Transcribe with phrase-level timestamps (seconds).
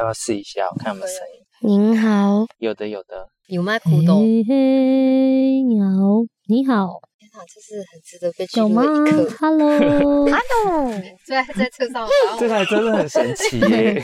[0.00, 0.66] 要不要试一下？
[0.70, 1.44] 我看有没有声音。
[1.62, 4.20] 您好，有的有的，有麦苦豆。
[4.20, 5.86] 嘿嘿，你好，
[6.48, 7.02] 你好。
[7.18, 9.28] 天哪，这是很值得被记录的一刻。
[9.38, 10.90] Hello，Hello，
[11.26, 12.08] 最爱在车上，
[12.38, 14.02] 这台真的很神奇耶！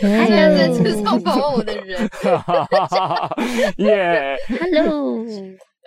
[0.00, 2.00] 还在车上访问我的人。
[3.76, 5.22] 耶，Hello，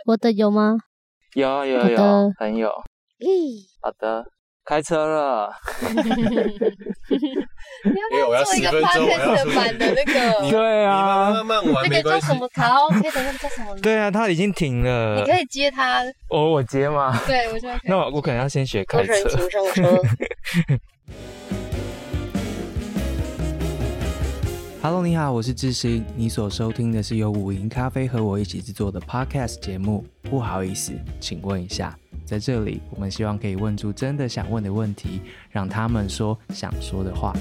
[0.05, 0.77] 我的有吗？
[1.33, 2.69] 有有有，很有。
[3.17, 4.23] 咦，好的。
[4.65, 5.51] 开车了，
[7.85, 11.33] 因为我要做一个 podcast 版的那个，对啊，
[11.83, 13.75] 那个叫什么卡拉 OK 的那个叫什么？
[13.81, 16.01] 对啊，他已经停了，你可以接他。
[16.29, 17.19] 哦，我接吗？
[17.27, 17.89] 对，我觉得可以。
[17.89, 19.13] 那我我可能要先学开车。
[19.27, 20.01] 请上车。
[24.81, 30.05] Hello，你好，我是智行，你所收听的是由五营咖啡和我一起制作的 podcast 节目。
[30.21, 31.97] 不好意思，请问一下。
[32.25, 35.21] 在这里，我们希望可以问出真的想问的问题，
[35.51, 37.33] 让他们说想说的话。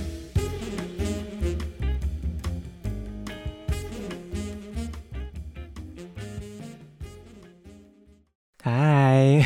[8.65, 9.41] 嗨，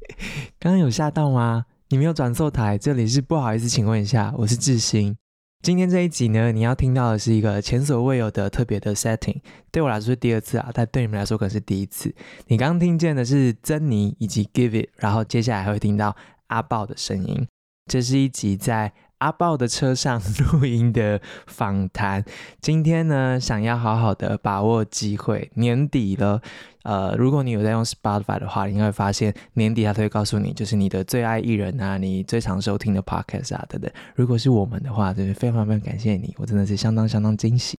[0.58, 1.66] 刚刚有吓到吗？
[1.90, 5.14] 你没有转错台，这里是不好意思，请问一下，我是智新。
[5.62, 12.14] 今天这一集呢，你要听到的是一个前所未有的特别的 setting，对我来说是第二次啊，但对你们来说可能是第一次。
[12.46, 17.46] 你刚刚听见的是珍妮以及 Give It，然后接下来还会听到阿豹的声音。
[17.90, 18.90] 这是一集在
[19.22, 20.20] 阿豹的车上
[20.52, 22.24] 录音的访谈。
[22.60, 26.42] 今天呢，想要好好的把握机会，年底了。
[26.82, 33.88] 呃，如果你有在用 Spotify 的话，你会发现年底它都会告诉你，就是你的最爱艺人啊，你最常收听的 Podcast 啊等等。
[34.16, 37.78] 如果是我们的话，就是非常非常感谢你，我真的是相当相当惊喜。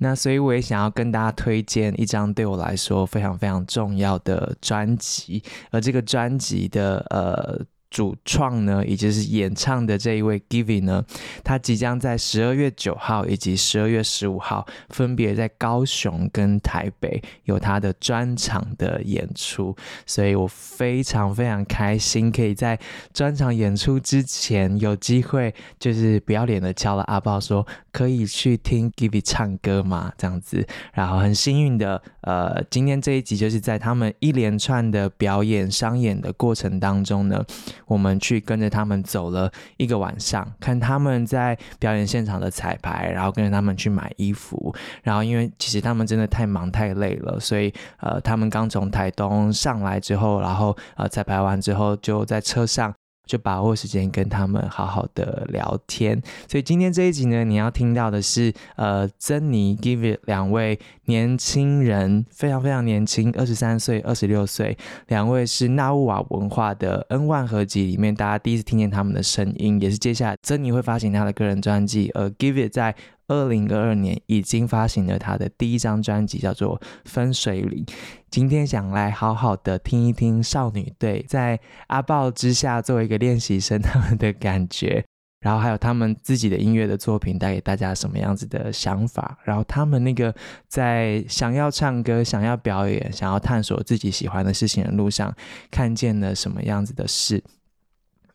[0.00, 7.64] 那所以我也想要跟大家推荐一张对我来说非常非常重要的专辑，而这个专辑的呃。
[7.90, 11.04] 主创呢，也就是演唱的这一位 Givi 呢，
[11.42, 19.74] 他即将在十二月九号以及十二月十五号，分别在高雄跟台北有他的专场的演出，
[20.06, 22.78] 所以我非常非常开心，可以在
[23.12, 27.66] 专场演出之前有机会，就是不要脸的敲了阿豹说，
[27.98, 30.12] 可以去听 Givi 唱歌吗？
[30.16, 37.44] 这样子，然后很幸运的，呃，今天这一集就是在他们一连串的表演商演的过程当中呢。
[37.88, 44.72] 我们去跟着他们走了一个晚上，看他们在表演现场的彩排，然后跟着他们去买衣服，
[45.02, 52.94] 然后因为其实他们真的太忙太累了，所以呃，他们刚从台东上来之后，然后呃彩排完之后就在车上。
[53.28, 64.76] 就把握时间跟他们好好的聊天，所以今天这一集呢，你要听到的是呃，珍妮 Give It 两位年轻人，非常非常年轻，二十三岁、二十六岁，
[65.08, 72.96] 两位是纳乌瓦文化的 N 万合集里面大家第一次听见他们的声音，也是接下来珍妮会发行他的个人专辑，而 Give It 在。
[73.28, 77.84] 二零二二年已经发行了他的第一张专辑，叫做《分水岭》。
[78.30, 85.04] 今天想来好好的听一听少女队在阿爆之下作为一个练习生他们的感觉，
[85.40, 90.34] 然后还有他们自己的音乐的作品带给大家什么样子的想法，然后他们那个
[90.66, 95.34] 在想要唱歌、想要表演、想要探索自己喜欢的事情的路上，
[95.70, 97.44] 看见了什么样子的事。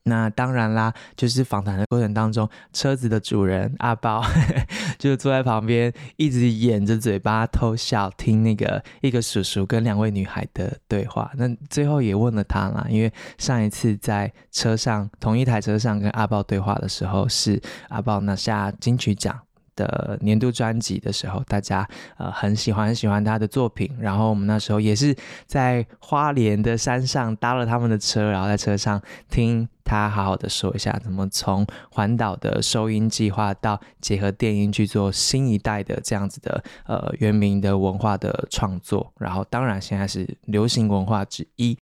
[0.05, 4.21] 那当然啦，就是访谈的过程当中，车子的主人阿宝
[4.99, 11.31] 就坐在旁边，一直掩着嘴巴偷笑，听那个一个叔叔跟两位女孩的对话。
[11.35, 19.39] 那最后也问了他啦，因为上一次在车上同一台车上跟阿宝对话的时候，是阿宝拿下金曲奖
[19.75, 23.89] 的年度专辑的时候，大家呃很喜欢很喜欢他的作品。
[23.99, 29.67] 然后我们那时候也是在花莲的山上搭了他们的车，然后在车上听。
[29.85, 41.77] 他好好的说一下，怎么从环岛的收音计划到结合电音去做新一代的这样子的呃原民的文化的创作，然后当然现在是流行文化之一。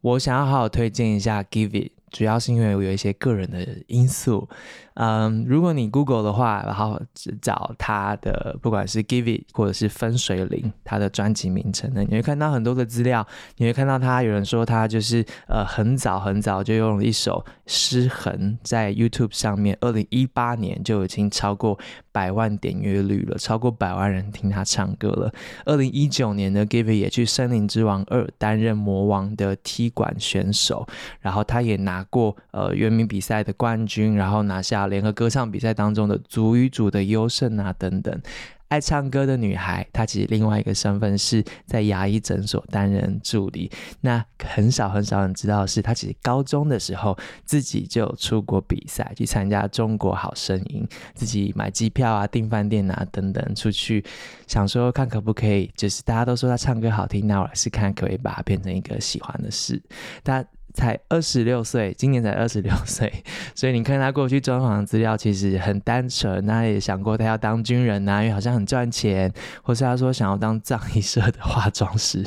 [0.00, 1.92] 我想要好好推荐一下 Give It。
[2.10, 4.48] 主要是因为我有一些个人的因素，
[4.96, 6.98] 嗯，如果你 Google 的话，然后
[7.42, 13.26] 找他的不管是 Give It 或者是分水岭，他的专辑名称呢，你会看到很多的资料，
[13.58, 21.78] 你会看到他有人说他就是呃很早很早就用了一首失衡在 YouTube 上面，二零一八年就已经超过
[22.10, 25.30] 百万点阅率了，超过百万人听他唱歌了。
[25.66, 30.86] 二零一九年呢，Give It 也去《森林之王二》担任魔王的踢馆选手，
[31.20, 32.02] 然后他也拿。
[32.08, 38.20] 过呃原民比赛的冠军，然后拿下联合歌唱比赛当中的组与组的优胜啊等等。
[38.68, 43.70] 爱唱歌的女孩，她其实另外一个身份是在牙医诊所担任助理。
[44.00, 50.84] 那很少很少人知道的是，她其实高中的时候自己就出国比赛，去参加中国好声音，
[51.14, 54.04] 自己买机票啊、订饭店啊等等出去，
[54.48, 59.80] 想说看可不可以，就是大家都说她唱歌好听，那我是看可不可以把它变成一个喜欢的事。
[60.24, 60.44] 但
[60.76, 63.10] 才二十六岁，今年才二十六岁，
[63.56, 66.46] 所以你看他过去专访的资料，其实很单纯。
[66.46, 69.32] 他也想过他要当军人呐、啊，因为好像很赚钱，
[69.62, 72.22] 或是他说想要当葬仪社的化妆师，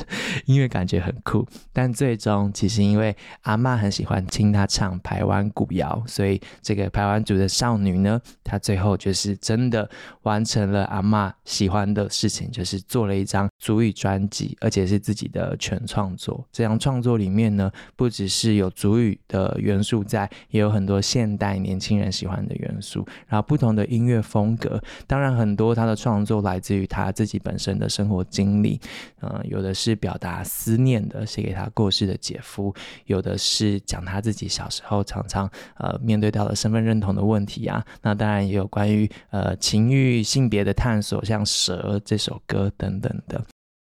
[0.46, 1.46] 因为感觉很酷。
[1.72, 9.88] 但最终其实因为阿嬷很喜欢听他唱台湾古谣，所以这个台湾族的少女呢，她最后就是真的
[10.22, 16.44] 完成了阿嬷喜欢的事情，就是做了一张足语专辑，而且是自己的全创作。
[16.50, 24.82] 这张创作里面呢，不只是是有主语的元素在，也有很多现代年轻人喜欢的元素，然后不同的音乐风格。
[25.06, 28.80] 当然，很多他的创作来自于他自己本身的生活经历，
[29.20, 37.84] 嗯、有的是表达思念的，写给他过世的姐夫；有的是讲他自己小时候常常呃面对到的身份认同的问题啊。
[38.00, 43.44] 那当然也有关于呃情欲、性别的探索，像《蛇》这首歌等等的。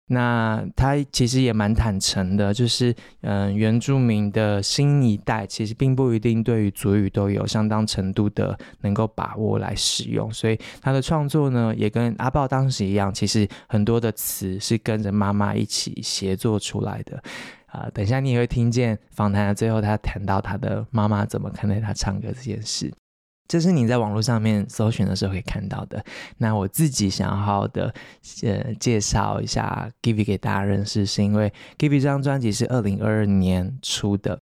[0.09, 17.23] 那他其实也蛮坦诚的，就是嗯、原住民的新一代其实并不一定对于族语都有相当程度的能够把握来使用，所以他的创作呢，也跟阿豹当时一样，其实很多的词是跟着妈妈一起协作出来的。
[17.67, 22.93] 啊、等一下你也会听见访谈的最后，他谈到他的妈妈怎么看待他唱歌这件事。
[23.53, 26.03] 这是你在网络上面搜寻的时候可以看到的。
[26.39, 27.93] 那我自己想要好的
[28.43, 34.41] 呃介绍一下 Givi 给大家认识，是因为 Givi 这张专辑是二零二二年出的。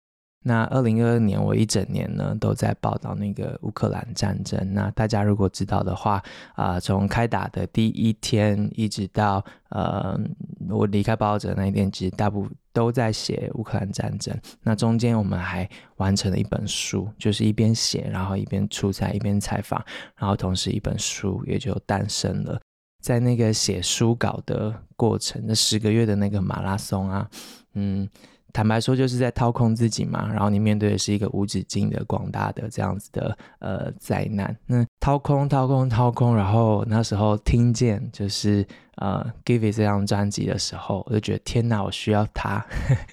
[0.46, 4.60] 那二零二二年我一整年呢都在报道那个乌克兰战争。
[4.74, 6.22] 那大家如果知道的话，
[6.54, 10.20] 啊、呃，从开打的第一天一直到呃
[10.68, 14.38] 我离开报道者那一天，其实大部都在写乌克兰战争。
[14.62, 19.82] 那中间我们还完成了一本书，就是一边写，然后一边出差，一边采访，
[20.14, 22.60] 然后同时一本书也就诞生了。
[23.02, 27.30] 在那个写书稿的过程，那十个月的那个马拉松啊，
[27.72, 28.06] 嗯。
[28.54, 34.56] 坦白说，就是在掏空自己嘛，然后你面对的是一个无止境的广大的这样子的呃灾难。
[34.64, 38.64] 那掏空、掏空、掏空，然后那时候听见就是
[38.96, 42.64] 呃《Givi》这张专辑的时候，我就觉得天哪，我需要它。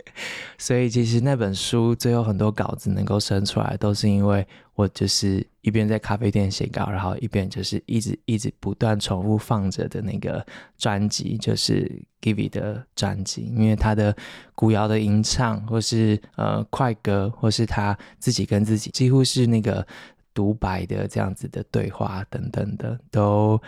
[0.57, 4.45] 所以其实那本书最后很多稿子能够生出来，都是因为
[4.75, 10.45] 我就是一边在咖啡店写稿，然后一边就是一直一直不断重复放着的那个
[10.77, 11.83] 专辑，就是
[12.35, 14.15] 《Givi》的专辑，因为他的
[14.53, 19.85] 古谣的吟唱，或是呃快歌，或是他自己跟自己几乎是那个
[20.33, 23.59] 独白的这样子的对话等等的，都。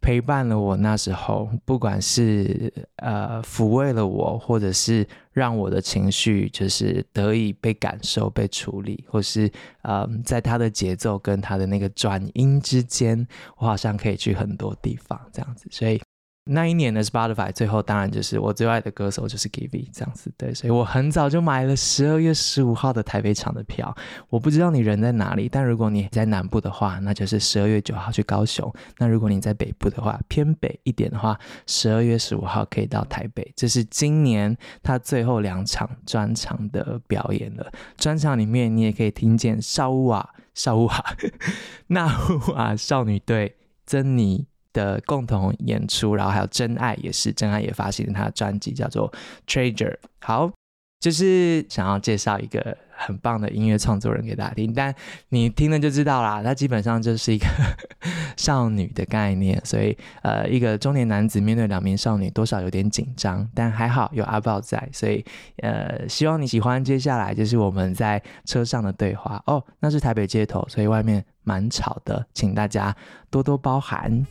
[0.00, 9.50] 陪伴了我那时候，不管是呃抚慰了我，或者是让我的情绪就是得以被感受、被处理，或是
[9.82, 13.26] 呃在他的节奏跟他的那个转音之间，
[13.56, 16.00] 我好像可以去很多地方这样子，所以。
[16.48, 23.92] 那一年的 Spotify 最后当然就是我最爱的歌手就是 Givi 这样子，对，所以我很早就买了十二月十五号的台北场的票。
[24.28, 33.52] 我不知道你人在哪里，但如果你在南部的话，那就是十二月九号去高雄；那如果你在北部的话，偏北一点的话，十二月十五号可以到台北。
[33.56, 37.72] 这是今年他最后两场专场的表演了。
[37.96, 41.04] 专场里面你也可以听见少乌啊、少乌啊、
[41.88, 44.46] 那乌啊少女队、珍妮。
[44.76, 49.10] 的共同演出，然后还有真爱也是，真爱也发行了他的专辑，叫做
[49.46, 49.92] 《Treasure》。
[50.20, 50.52] 好，
[51.00, 54.94] 就是想要介绍一个很棒的音乐创作人给大家听，但
[55.30, 57.46] 你听了就知道啦，他基本上就是一个
[58.36, 65.24] 少女的概念，所以呃，一个中年男子面对两名少女，多少有点紧张，但还好有阿豹在，所以
[65.62, 66.82] 呃，希望你喜欢。
[66.84, 72.94] 接下来就是我们在车上的对话哦，那是台北街头，所以外面蛮吵的，请大家
[73.30, 74.26] 多多包涵。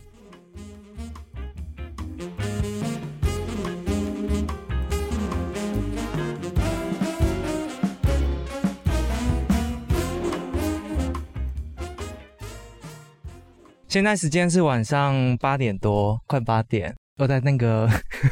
[13.96, 17.88] 现在时间是晚上八点多，快八点，我在那个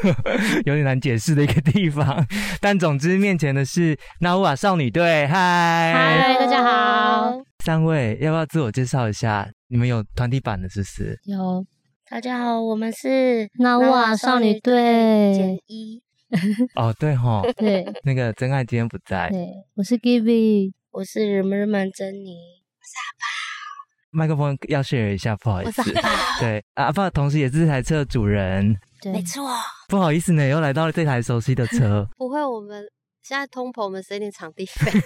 [0.66, 2.23] 有点难解释的一个地方，
[2.61, 7.33] 但总之面前的是纳乌瓦少女队，嗨，嗨，大家好，
[7.64, 9.50] 三位要不要自我介绍一下？
[9.68, 11.18] 你们有团体版的，是不是？
[11.25, 11.64] 有，
[12.11, 16.02] 大家好，我们是纳乌瓦少女队减一。
[16.76, 22.37] 哦，对哈，对，那个真爱今天不在，对，我是 Gibby，我是人们人们珍妮。
[24.14, 25.83] 麦克风要 share 一下，不好意思。
[25.83, 26.00] 我
[26.40, 28.75] 对，阿爸同时也是这台车的主人。
[29.02, 29.49] 对，没错。
[29.88, 32.09] 不好意思呢，又来到了这台熟悉的车。
[32.16, 32.83] 不会，我们
[33.23, 34.92] 现在通膨，我们省点场地费。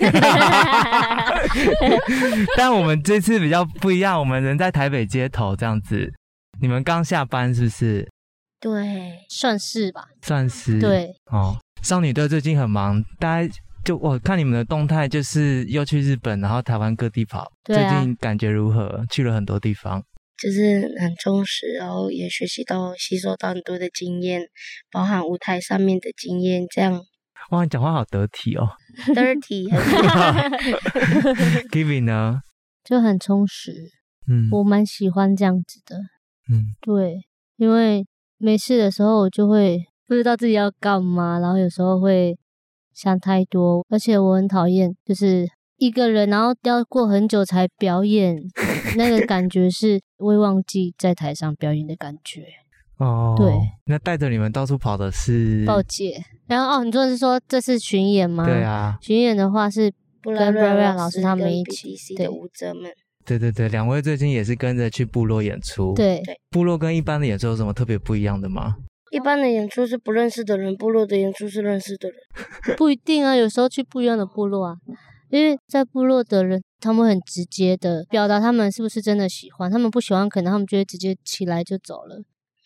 [2.57, 6.13] 但我们这次比较不一样，我们人在台北街头这样子。
[6.61, 8.09] 你们刚下班是不是？
[8.61, 10.05] 对，算是吧。
[10.23, 10.79] 算是。
[10.81, 11.15] 对。
[11.31, 17.51] 哦，少女队最近很忙，大家就我看你们的动态，就是又去日本，然后台湾各地跑。
[17.65, 17.91] 对啊。
[17.91, 19.05] 最近感觉如何？
[19.11, 20.03] 去了很多地方。
[20.37, 24.43] 就是很充实，然后也学习到、吸收到很多的经验，
[24.93, 26.65] 包含舞台上面的经验。
[26.71, 27.03] 这样。
[27.51, 28.69] 哇，你讲话好得体哦。
[29.15, 29.69] 得体。
[31.73, 32.41] Giving 呢？
[32.85, 33.73] 就很充实。
[34.29, 34.49] 嗯。
[34.53, 35.97] 我蛮喜欢这样子的。
[36.51, 37.17] 嗯，对，
[37.57, 38.07] 因为
[38.37, 42.39] 没事的时候我就会不知道自己要干嘛，然后有时候会
[42.99, 48.37] 想太多，而且我很讨厌就是一个人，然后要过很久才表演，
[48.97, 52.43] 那个感觉是会忘记在台上表演的感觉。
[52.97, 58.45] 哦，对，那带着你们到处跑的是报姐，然后哦，你说的是说这是巡演吗？
[58.45, 62.91] 对啊，巡演的话是跟 Brian 老师他们一起的舞者们。
[63.25, 65.95] 对对对，两位最近也是跟着去部落演出。
[65.95, 68.75] 对，部落跟一般的演出有什么特别不一样的吗？
[69.11, 72.19] 一般的演出是不认识的人，部落的演出是认识的人。
[72.77, 74.77] 不一定啊，有时候去不一样的部落啊，
[75.31, 82.17] 因为在部落的人，他们很直接的表达他们是不是真的喜欢，他们不喜欢，可能他们就会直接起来就走了。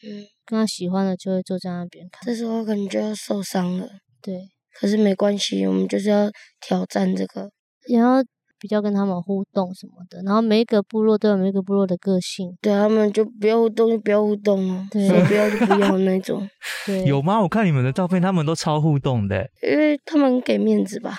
[0.04, 2.22] 嗯，跟他喜欢的就会坐在那边看。
[2.24, 3.88] 这时候可能就要受伤了。
[4.20, 6.30] 对，可是没关系，我们就是要
[6.60, 7.50] 挑战这个，
[7.88, 8.22] 然后。
[8.62, 16.48] 比较跟他们互动什么的，然后每一个部落都有每一个部落的个性，对他们就不要互动，就不要互动了，对，不要就不要那种。
[16.86, 17.40] 对，有吗？
[17.40, 21.18] 我看你们的照片，他们都超互动的， 因为他们给面子吧。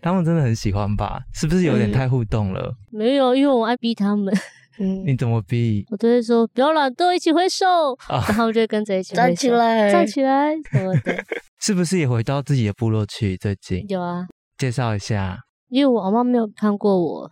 [0.00, 1.20] 他们真的很喜欢吧？
[1.34, 2.74] 是不是有点太互动了？
[2.92, 4.34] 嗯、没有，因为我爱逼他们。
[4.80, 5.84] 嗯，你怎么逼？
[5.90, 7.66] 我都会说不要懒惰，一起挥手，
[8.08, 11.22] 啊、然后我就会跟着一起站起来，站起来什么的。
[11.60, 13.36] 是不是也回到自己的部落去？
[13.36, 14.24] 最近有啊。
[14.58, 17.30] 介绍一下，因为我阿妈没有看过我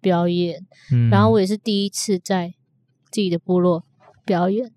[0.00, 2.54] 表演，嗯，然后我也是第一次在
[3.10, 3.84] 自己的部落
[4.24, 4.72] 表演。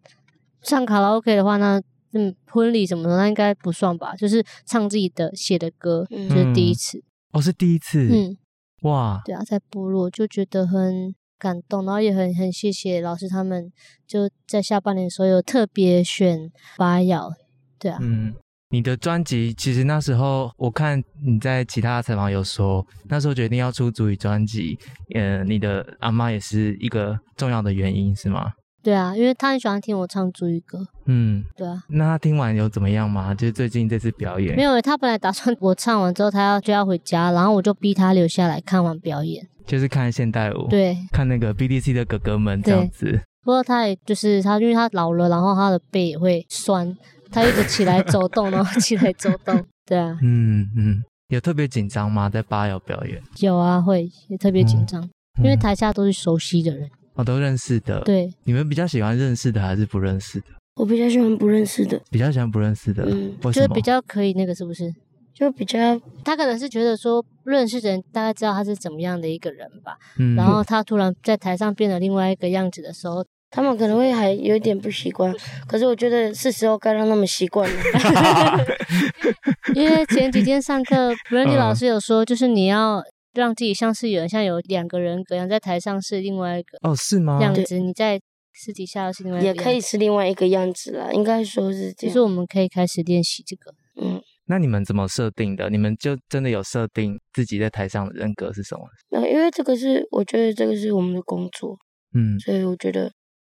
[0.62, 7.02] 唱卡拉 OK 的话呢，嗯，婚礼什么的那应该不算吧，就是唱自己的写的歌，嗯，就是第一次。
[7.32, 8.38] 哦，是第一次，嗯，
[8.82, 13.72] 哇，对啊，在部落就觉得很感动，然后也很很谢谢老师他们，
[14.06, 17.32] 就在下半年的时候有特别选八瑶，
[17.80, 18.34] 对啊，嗯。
[18.75, 24.77] 你的专辑其实那时候我看你在其他采访有说，那时候决定要出主语专辑，
[25.13, 28.51] 呃，你的阿妈也是一个重要的原因是吗？
[28.84, 30.86] 对啊，因为她很喜欢听我唱主语歌。
[31.05, 31.82] 嗯，对啊。
[31.88, 33.34] 那她听完有怎么样吗？
[33.34, 34.58] 就是最近这次表演？
[34.58, 43.22] 没有，她本来打算我唱完之后，她要就要回家，然后我就逼她留下来看完表演，就是看现代舞，对，看那个 BDC 的哥哥们这样子。
[43.41, 46.94] 不过她也就是她，因为她老了，然后她的背也会酸。
[47.36, 52.30] 他一直起来走动， 然后起来走动，对啊，嗯嗯，有特别紧张吗？
[52.30, 53.22] 在八瑶表演？
[53.39, 58.00] 有啊，会也特别紧张，嗯、因为台下都是熟悉的人，我、哦、都认识的。
[58.04, 60.46] 对，你们比较喜欢认识的还是不认识的？
[60.77, 64.89] 我比较喜欢不认识的，比较喜欢不认识的，嗯，就是比较可以那个，是不是？
[65.34, 73.25] 就比较，他可能是觉得说认识的人大概知道他是怎么样的一个人吧，嗯，然后他突然在台上变了另外一个样子的时候。
[73.55, 75.33] 他们可能会还有点不习惯，
[75.65, 78.65] 可是我觉得是时候该让他们习惯了。
[79.74, 83.01] 因为前几天上课，Brandy 老师有说，就是你要
[83.33, 87.39] 让自己像是有人像有两个人格一样，在台上是另外一个哦，是吗？
[87.41, 88.19] 样子你在
[88.53, 92.09] 私底下是另外一个，也可以是另外一个样子啦，应该说是这样。
[92.09, 93.74] 就是我们可以开始练习这个。
[94.01, 95.69] 嗯，那你们怎么设定的？
[95.69, 98.81] 你们就真的有设定自己在台上的人格是什么？
[99.12, 101.77] 那因为这个是我觉得这个是我们的工作，
[102.13, 103.09] 嗯，所以我觉得。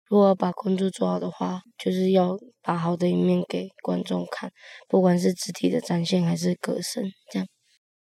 [0.08, 4.50] 如果把工作做好的话，就是要把好的一面给观众看，
[4.88, 7.48] 不管是肢体的展现还是歌声，这样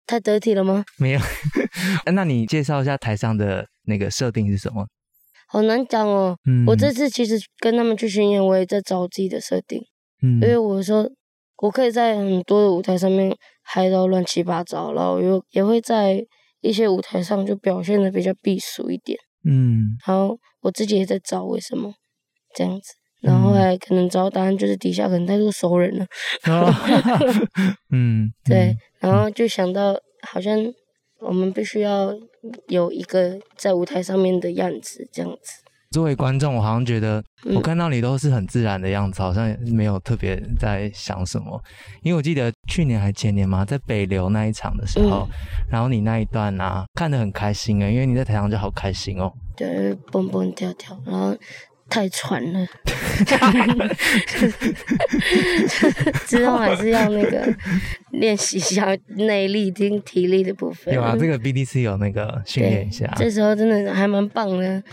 [0.05, 0.83] 太得体了吗？
[0.97, 1.19] 没有，
[2.13, 4.85] 那你介绍一下台上的那个设定是什么？
[5.47, 6.35] 好难讲哦。
[6.45, 9.79] 嗯，我这次其实跟他们去巡演，我也在找自己的设定。
[10.21, 11.09] 嗯，因为我说
[11.57, 16.21] 我可以在很多的舞台上面嗨到乱七八糟，然后又也会在
[16.61, 19.17] 一些舞台上就表现的比较避俗一点。
[19.43, 21.93] 嗯，然后我自己也在找为什么
[22.55, 26.05] 这样子，然后后来可能找到答案就是底下可能太多熟人了。
[27.91, 30.57] 嗯，对，然后就想到好像
[31.19, 32.13] 我们必须要
[32.67, 35.53] 有一个在舞台上面的样子，这样子。
[35.93, 37.23] 作为观众，我好像觉得
[37.53, 41.63] 我看到你都是很自然的样子，好像没有特别在想什么。
[42.01, 45.27] 因为我记得去年还前年嘛，在北流那一场的时候，
[45.69, 51.37] 然后你那一段啊，看得很开心啊，因为你在台上就好开心哦，对，蹦蹦跳跳，然后。
[51.89, 52.65] 太喘了，
[56.25, 57.55] 之后还是要那个
[58.11, 60.93] 练习一下内力跟体力的部分。
[60.93, 63.11] 有啊，这个 BDC 有那个训练一下。
[63.17, 64.83] 这时候真的还蛮棒的。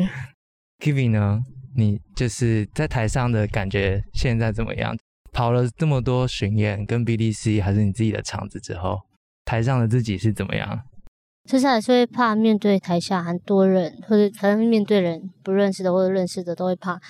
[0.80, 1.40] Kivi 呢？
[1.76, 4.96] 你就是在台上的感觉现在怎么样？
[5.32, 8.98] 跑了这么多巡演，跟 BDC 还是你自己的场子之后，
[9.44, 10.80] 台上的自己是怎么样？
[11.48, 17.00] 就是还是会怕面对台下很多人，或者可能面对人不认识的或者认识的都会怕。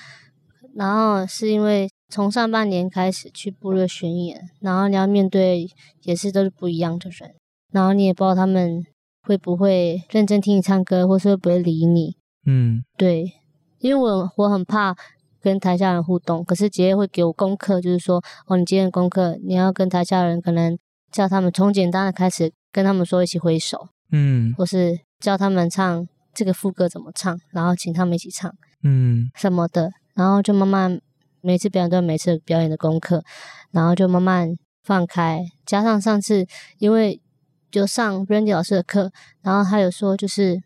[0.77, 5.69] 然后是因为从上半年开始去部落巡演，然后你要面对
[6.05, 7.35] 也是都是不一样的人，
[7.73, 8.87] 然后你也不知道他们
[9.23, 12.17] 会不会认真听你唱歌，或是会不会理你。
[12.47, 13.33] 嗯，对，
[13.81, 14.95] 因为我我很怕
[15.43, 20.79] 跟台下人互动，可是姐姐会给我功课，就是说哦，你今天的功课你要跟台下人可能
[21.11, 23.89] 叫他们从简单的开始跟他们说一起挥手。
[24.11, 31.01] 嗯，或是教他们唱这个副歌怎么唱，然后请他们一起唱，嗯，什么的，然后就慢慢
[31.41, 33.23] 每次表演都有每次表演的功课，
[33.71, 35.45] 然后就慢慢放开。
[35.67, 36.47] 加上上次
[36.79, 37.21] 因为
[37.71, 39.11] 就上 Randy 老师的课，
[39.43, 40.63] 然后他有说就是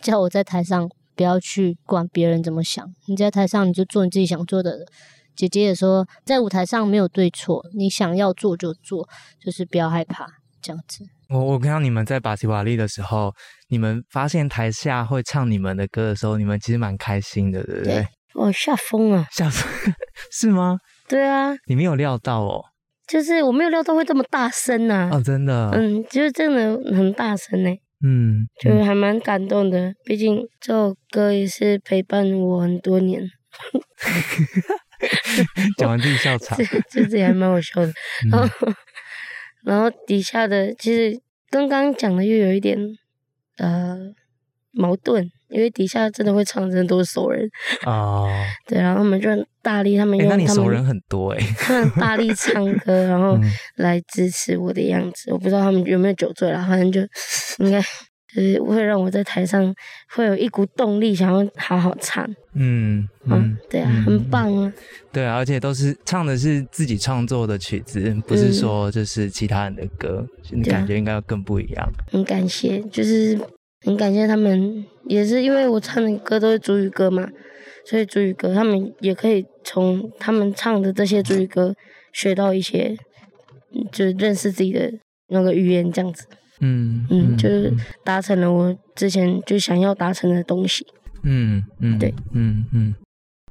[0.00, 4.86] 叫我在台上不要去管别人怎么想，你在台上你就做你自己想做的。
[5.34, 9.08] 姐姐也说在舞台上没有对错，你想要做就做，
[9.40, 10.26] 就是不要害怕
[10.60, 11.04] 这样子。
[11.28, 13.34] 我我看到你们在巴西瓦利的时候，
[13.68, 18.06] 你们发现台下会唱你们的歌的时候，你们其实蛮开心的，对不对？
[18.34, 19.92] 我吓疯了，吓疯
[20.32, 20.78] 是吗？
[21.08, 22.64] 对啊，你没有料到哦，
[23.06, 25.16] 就是我没有料到会这么大声呐、啊！
[25.16, 27.70] 哦，真的，嗯，就是真的很大声呢，
[28.04, 33.20] 嗯，就是还蛮感动的，毕竟这首歌也是陪伴我很多年。
[35.78, 36.56] 讲完自己笑场，
[36.90, 37.92] 这这也还蛮好笑的，
[38.30, 38.48] 然后。
[39.64, 42.78] 嗯然后底下的其实跟刚刚讲的又有一点
[43.56, 43.96] 呃
[44.70, 47.48] 矛盾，因为底下真的会唱，真的都是熟人
[47.84, 48.30] 哦。
[48.66, 53.38] 对，然后他们就很大力，他们用他们熟人很多哎，他们大力唱歌，然后
[53.76, 55.32] 来支持我的样子。
[55.32, 57.00] 我不知道他们有没有酒醉啦，反正就
[57.64, 57.82] 应该。
[58.34, 59.74] 就是会让我在台上
[60.14, 62.24] 会有一股动力，想要好好唱。
[62.52, 64.72] 嗯嗯，嗯，对啊，嗯、很棒啊。
[65.12, 71.88] 对啊，而且都是唱的是自己创作的曲子，不是说就是其他人的歌，嗯、你感觉应该要更不一样。
[72.10, 73.38] 很感谢，就是
[73.86, 77.28] 很感谢他们，也是因为我唱的歌都是主语歌嘛，
[77.86, 81.74] 所以主语歌他们也可以从他们唱的这些主语歌
[82.12, 82.96] 学到一些，
[83.90, 84.92] 就是认识自己的
[85.28, 86.26] 那个语言这样子。
[86.60, 87.72] 嗯嗯，就是
[88.04, 90.86] 达成了我之前就想要达成的东西。
[91.22, 92.94] 嗯嗯，对，嗯嗯。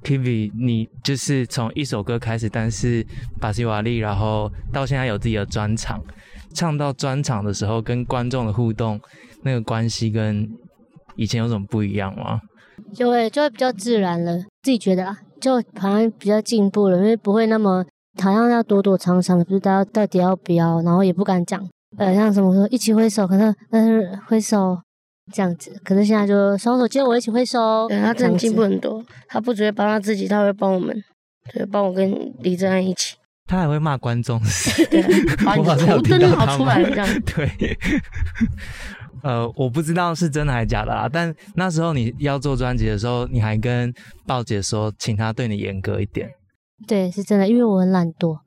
[0.04, 3.06] Kivi，你就是从一首歌开始，但是
[3.42, 6.02] 巴西瓦利，然后到现在有自己的专场，
[6.54, 9.00] 唱到专场的时候，跟观众的互动
[9.44, 10.48] 那个关系跟
[11.16, 12.40] 以前有什么不一样吗？
[12.94, 17.84] 就会就会比较自然了，自己觉得啊，就好像比较进步了，因为不会那么
[18.22, 21.68] 好像要躲躲藏藏的，不知道到底要不要，然后也不敢讲。
[21.98, 24.78] 呃，像什么说一起挥手，可是但是挥手
[25.34, 27.88] 这样子，可是现在就双手接我一起挥手。
[27.88, 30.96] 对，他真的进步很多，他不只会帮他自己，他会帮我们，
[31.52, 33.16] 对，帮我跟李正安一起。
[33.48, 34.40] 他还会骂观众，
[34.92, 35.02] 对，
[35.44, 37.22] 把你的头真的拿出来这样。
[37.24, 37.50] 对，
[39.24, 43.92] 呃，我不知道是真的还是假的啦，但那时候你要做专辑的时候，你还跟
[44.28, 46.30] 鲍姐说，请他对你严格一点。
[46.88, 48.38] 对，是真的，因为我很懒惰，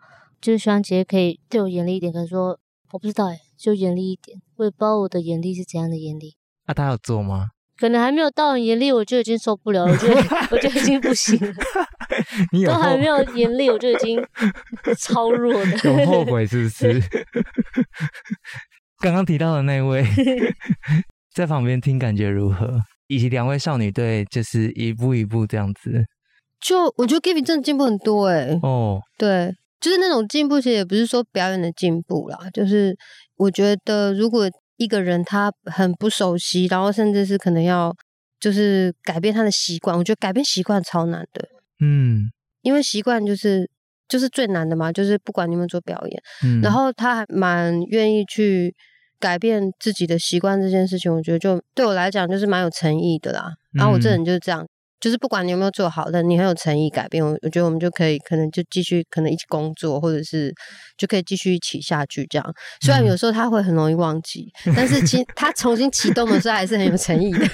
[0.40, 2.56] 就是希望姐姐可以对我严厉一点，可是说。
[2.92, 6.34] 我不知道哎，就严厉一点，我也不知道我的严厉是怎样的严厉。
[6.66, 7.48] 那、啊、他有做吗？
[7.76, 11.54] 可能还没有到很严厉，我就已经受不了了，我觉得我就已经不行了。
[12.52, 14.22] 你有都还没有严厉，我就已经
[14.98, 15.70] 超弱的。
[15.84, 17.00] 有后悔是不是？
[19.00, 20.04] 刚刚提到的那位
[21.32, 22.80] 在旁边听，感觉如何？
[23.06, 26.04] 以及两位少女队就是一步一步这样子。
[26.60, 28.58] 就我觉得 Gaby 真的进步很多哎。
[28.62, 29.54] 哦，对。
[29.80, 32.38] 就是那种进步，其实也不是说表演的进步啦。
[32.52, 32.96] 就是
[33.36, 37.94] 我觉得，如果一个人他很不熟悉，然后甚至是可能要
[38.38, 41.48] 就是改变他的习惯，我觉得改变习惯超难的。
[41.80, 42.30] 嗯，
[42.62, 43.68] 因为习惯就是
[44.08, 44.92] 就是最难的嘛。
[44.92, 48.74] 就是不管你们做表演，嗯，然后他还蛮愿意去
[49.18, 53.52] 改变自己的习惯这件事情，我觉得就对我来讲就是蛮有诚意的啦。
[53.72, 54.66] 然后我这人就是这样，
[55.00, 60.54] 就是不管你有没有做好，但你很有诚意改变，我我觉得我们就可以可能就继续可能一起工作，或者是
[60.98, 62.54] 就可以继续一起下去这样。
[62.82, 67.46] 虽然有时候他会很容易忘记， 嗯、但是其他重新启动的时候还是很有诚意的。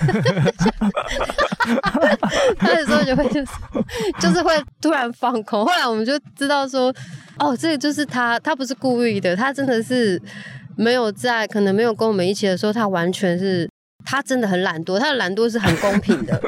[2.59, 3.51] 他有时候就会就是
[4.21, 6.93] 就是会突然放空，后来我们就知道说，
[7.39, 10.21] 哦，这个就是他，他不是故意的，他真的是
[10.77, 13.69] 没有在，可能没有跟我们一起的时候，他完全是。
[14.09, 16.41] 他真的很懒惰，他的懒惰是很公平的，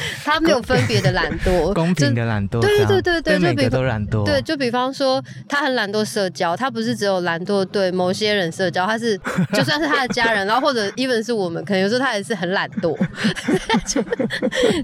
[0.24, 9.18] 他没有分别的懒惰，公 平的懒惰，对对对对对，每个都懒惰，对，就比方说他很懒惰社交，他不是只有懒惰对某些人社交，他是
[9.54, 12.96] 就算是他的家人，然后或者 even 是我们，可能有时候他也是很懒惰，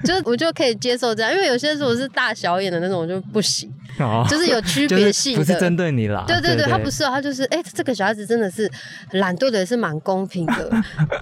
[0.05, 3.73] 就我就可以接受这样，因为有些时候是大小眼的那种，我就不行。
[4.01, 6.25] 哦，就是有区别性的，不是针对你啦。
[6.27, 8.69] 对对对，他不是，他就是，哎，这个小孩子真的是
[9.13, 10.69] 懒惰的，也是蛮公平的。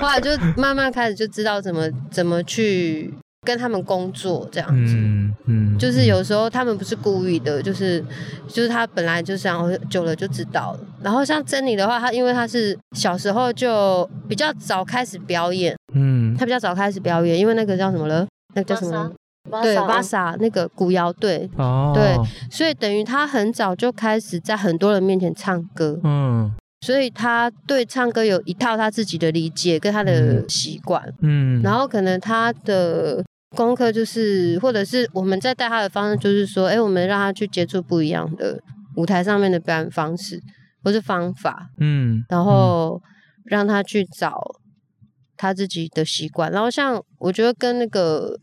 [0.01, 3.13] 后来就慢慢开始就知道怎么怎么去
[3.45, 4.95] 跟他们工作，这样子。
[4.97, 8.03] 嗯嗯，就是有时候他们不是故意的，就是
[8.47, 10.81] 就是他本来就想，久了就知道了。
[11.03, 18.27] 然后像珍妮的话，她因为她是小时候就比较早开始表演，嗯，她比较早开始表演，因为那个叫什么了？
[18.55, 19.11] 那个叫什么？
[19.61, 20.37] 对，巴萨。
[20.39, 22.17] 那个古谣队，哦，对，
[22.49, 26.49] 所以等于她很早就开始在很多人面前唱歌，嗯，
[26.81, 33.23] 所以他对唱歌有一套他自己的理解跟他的习惯，嗯，然后可能他的
[33.55, 38.63] 功课就是，或者是我们在带他的方式，就是说，哎，我们让他去接触不一样的
[38.97, 40.41] 舞台上面的表演方式
[40.83, 43.01] 或是方法，嗯，然后
[43.45, 44.41] 让他去找
[45.37, 48.39] 他自己的习惯，然后像我觉得跟那个。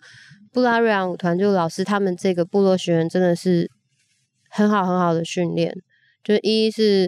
[0.51, 3.69] 布拉瑞扬舞团就老师他们这个部落学员真的是
[4.49, 5.71] 很好很好的训练，
[6.23, 7.07] 就一是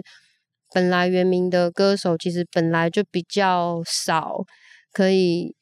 [0.72, 4.44] 本来原名的歌手其实本来就比较少
[4.92, 5.56] 可以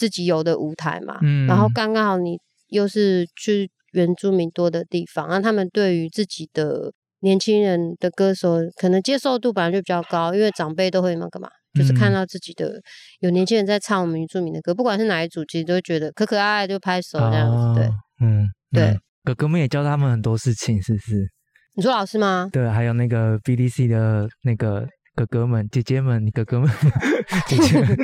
[0.00, 11.50] 自己有的舞台嘛，嗯，然后刚刚好你又是去原住民多的地方，那他们对于自己的年轻人的歌手可能接受度本来就比较高，因为长辈都会那个嘛。
[11.78, 12.80] 就是看到自己的
[13.20, 17.80] 有年轻人在唱我们原住民的歌，不管是哪一组，其实都会觉得可可爱爱，就拍手这样子。
[17.80, 17.88] 对，
[18.20, 21.30] 嗯，对，哥哥们也教他们很多事情，是不是？
[21.76, 22.48] 你说老师吗？
[22.52, 24.84] 对，还有那个 BDC 的那个
[25.14, 26.68] 哥哥们、姐姐们，你哥哥们、
[27.46, 27.96] 姐姐们。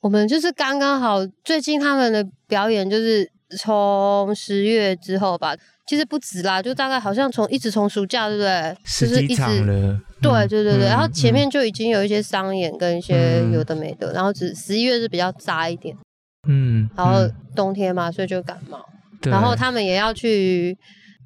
[0.00, 3.28] 我们就是刚刚好，最近他们的表演就是
[3.58, 5.54] 从十月之后吧。
[5.88, 8.76] 其实不止啦，就大概好像从一直从暑假，对不对？
[8.98, 9.44] 就是一直
[10.20, 15.96] 对对对对，然后前面就已经有一些商演跟一些有的没的，然后只十一月是比较杂一点，
[16.48, 17.20] 嗯，然后
[17.54, 18.84] 冬天嘛，所以就感冒，
[19.30, 20.76] 然后他们也要去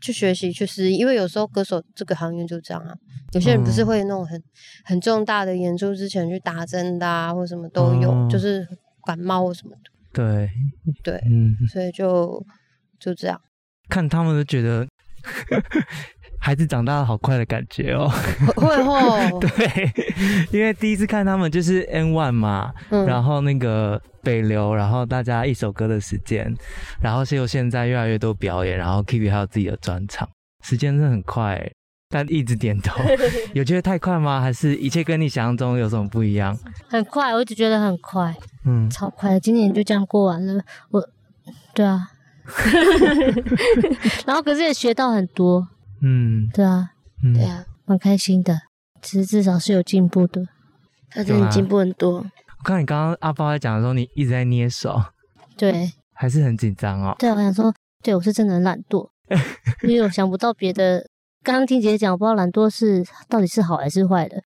[0.00, 2.94] 去学习去适应，因为有时候歌手这个行业就这样啊，
[3.32, 4.42] 有些人不是会那种很
[4.84, 8.66] 很重大的演出之前去打针的啊，或什么都有，就是
[9.04, 10.50] 感冒或什么的，对
[11.04, 12.44] 对，嗯，所以就
[12.98, 13.40] 就这样。
[13.88, 14.86] 看他们都觉得
[16.40, 18.08] 孩子长大的好快的感觉哦，
[18.56, 19.92] 会哦， 对，
[20.50, 26.52] 因为第一次看他们就是 N One 嘛，嗯、然后那个北流，然后大家一首歌的时间，
[27.02, 30.26] 然后就现在越来越多表演，然后 Kiki 还有自己的专场，
[30.64, 31.70] 时间真的很快，
[32.08, 32.98] 但一直点头，
[33.52, 34.40] 有觉得太快吗？
[34.40, 36.58] 还是一切跟你想象中有什么不一样？
[36.88, 41.06] 很快，我一直觉得很快，嗯，超快，今年就这样过完了，我，
[41.74, 42.08] 对啊。
[44.26, 45.68] 然后可是也学到很多，
[46.00, 46.90] 嗯，对啊，
[47.22, 48.58] 嗯、对啊，蛮开心的。
[49.02, 50.42] 其实至少是有进步的，
[51.10, 52.18] 他真的进步很多。
[52.18, 55.02] 我看你刚刚阿包在讲的时候，你一直在捏手，
[55.56, 57.16] 对，还是很紧张哦。
[57.18, 59.08] 对，我想说，对我是真的很懒惰，
[59.82, 61.06] 因为我想不到别的。
[61.42, 64.42] 刚刚听姐姐讲，我不知道懒惰是到底是好还是坏的。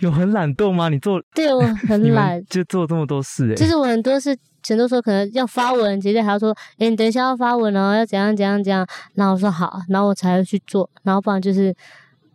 [0.00, 0.88] 有很懒惰吗？
[0.88, 3.54] 你做 对我 很懒，就做这么多事哎。
[3.54, 10.90] 就是我很多事，很多时候可能要发文，姐姐还要说：“哎，你等一下要发文哦，要怎样怎样怎样。”然后我说好，然后我才会去做。
[11.04, 11.72] 然后不然就是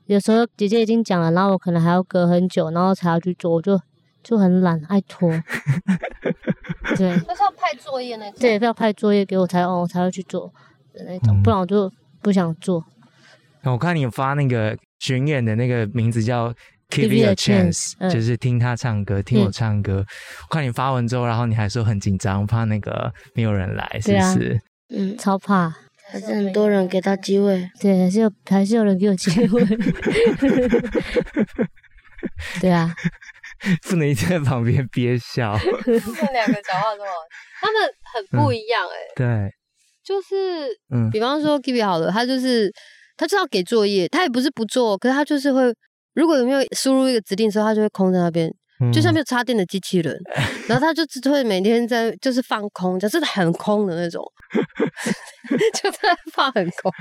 [0.05, 3.77] 有时候姐姐已经讲了，然后我可能还要隔很久，然后才要去做，我就
[4.23, 5.29] 就很懒，爱拖。
[6.95, 8.39] 对，就是要派作业那种。
[8.39, 10.49] 对，要派作业给我才哦，我才会去做
[10.93, 11.91] 的那种，不然我就。
[12.25, 12.83] 不想做。
[13.61, 16.51] 我看你发那个巡演的那个名字叫
[16.89, 20.03] Give Me a Chance，就是听他唱歌，听我唱歌。
[20.49, 24.59] 我看你发文之后，然后你还说很紧张，怕那个没有人来，是不是？
[24.89, 25.71] 嗯，超怕。
[26.07, 27.69] 还是很多人给他机会。
[27.79, 29.63] 对，还是有还是有人给我机会。
[32.59, 32.91] 对啊，
[33.87, 35.55] 不能一直在旁边憋笑。
[35.55, 37.11] 他们两个讲话这么，
[37.61, 37.79] 他们
[38.13, 38.95] 很不一样哎。
[39.15, 39.53] 对。
[40.05, 42.71] 就是，嗯，比方说 Kiwi 好了，他就是
[43.17, 45.73] 他就要给作业，他也不是不做，可是他就是会，
[46.13, 48.53] 如果有没有输入一个指令之后，他就会空在那边，
[48.93, 50.15] 就像没有插电的机器人，
[50.69, 54.23] 然后他就只会每天在就是放空，就是很空的那种，
[55.81, 56.91] 就在放很空，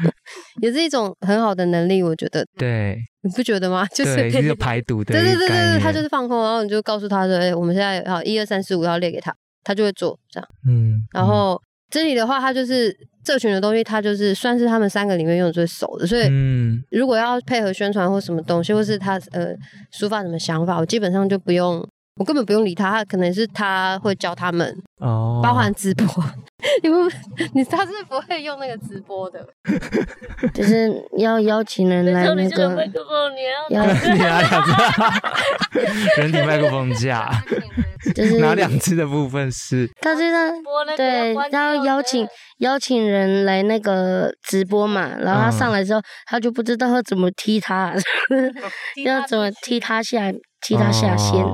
[0.63, 2.47] 也是一种很好的能力，我觉得。
[2.57, 3.87] 对，你不觉得吗？
[3.93, 5.13] 就是对一个排毒的。
[5.13, 11.61] 对对对对对，他就是放空，然后你就告诉他说：“哎，我们现在好一二三四五要列给他，他就会做这样。”嗯，然后。
[11.95, 16.27] 这里的话，他就是这群的东西，他就是算是他们三个里面用的最熟的，所以，
[16.91, 19.55] 如果要配合宣传或什么东西，或是他呃
[19.93, 21.89] 抒发什么想法，我基本上就不用。
[22.17, 26.07] 我根本不用理他，他可能是他会教他们哦，包含直播，
[26.83, 27.13] 因为
[27.55, 29.45] 你他是不会用那个直播的，
[30.55, 32.89] 就是要邀请人来那个，
[33.71, 37.29] 要拿两只，人体麦克风架，
[38.15, 40.51] 就是拿两只的部分是，他是他
[40.97, 42.25] 对，他要邀请
[42.59, 47.93] 邀请人来那个直播嘛，然后他上来之后，他就不知道要怎么踢他，
[49.05, 51.45] 要怎么踢他下踢他下线。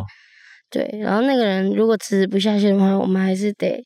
[0.71, 3.85] 对，然后那个人如果迟迟不下线的话，我们还是得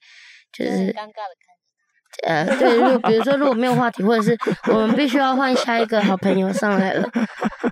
[0.53, 4.37] 就是尴尬的看着呃，对，如果比如说如果没有话题，或者是
[4.71, 7.09] 我们必须要换下一个好朋友上来了，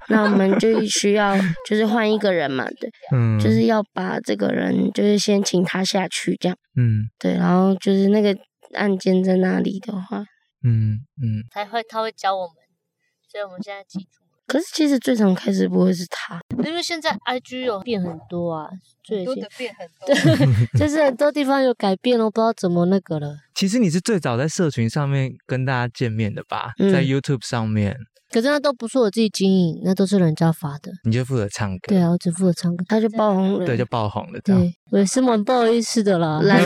[0.09, 1.37] 那我们就需要
[1.69, 8.37] 就是换一个人嘛，对，嗯，就是要把这个人就是先请他下去这样，嗯，对，然后就是那个
[8.75, 10.25] 案件在那里的话，
[10.65, 12.55] 嗯嗯，他会他会教我们，
[13.31, 14.22] 所以我们现在记住。
[14.53, 18.69] 可是其实最常开直播的是他，因为现在 IG 有变很多啊，
[19.03, 23.35] 最近变很 多，对，就是很多地方有改变了，我不知道怎么那个了。
[23.55, 27.97] 其实你是最早在社群上面跟大家见面的吧，嗯、在 YouTube 上面。
[28.31, 30.93] 可是那都不是我自己经营，那都是人家发的。
[31.05, 31.79] 你就负责唱歌。
[31.89, 33.65] 对啊，我只负责唱歌，他就爆红了。
[33.65, 34.41] 对，就爆红了。
[34.45, 34.55] 对，
[34.91, 36.63] 我也是蛮不好意思的啦， 懒